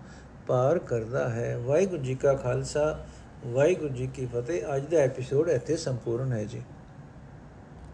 ਪਾਰ 0.47 0.79
ਕਰਦਾ 0.79 1.29
ਹੈ। 1.29 1.59
ਵਾਹਿਗੁਰੂ 1.59 2.03
ਜੀ 2.03 2.15
ਕਾ 2.15 2.35
ਖਾਲਸਾ, 2.35 2.99
ਵਾਹਿਗੁਰੂ 3.47 3.95
ਜੀ 3.95 4.07
ਕੀ 4.07 4.27
ਫਤਿਹ। 4.27 4.77
ਅੱਜ 4.77 4.87
ਦਾ 4.91 4.97
ਐਪੀਸੋਡ 4.97 5.49
ਇੱਥੇ 5.49 5.77
ਸੰਪੂਰਨ 5.77 6.33
ਹੈ 6.33 6.45
ਜੀ। 6.45 6.63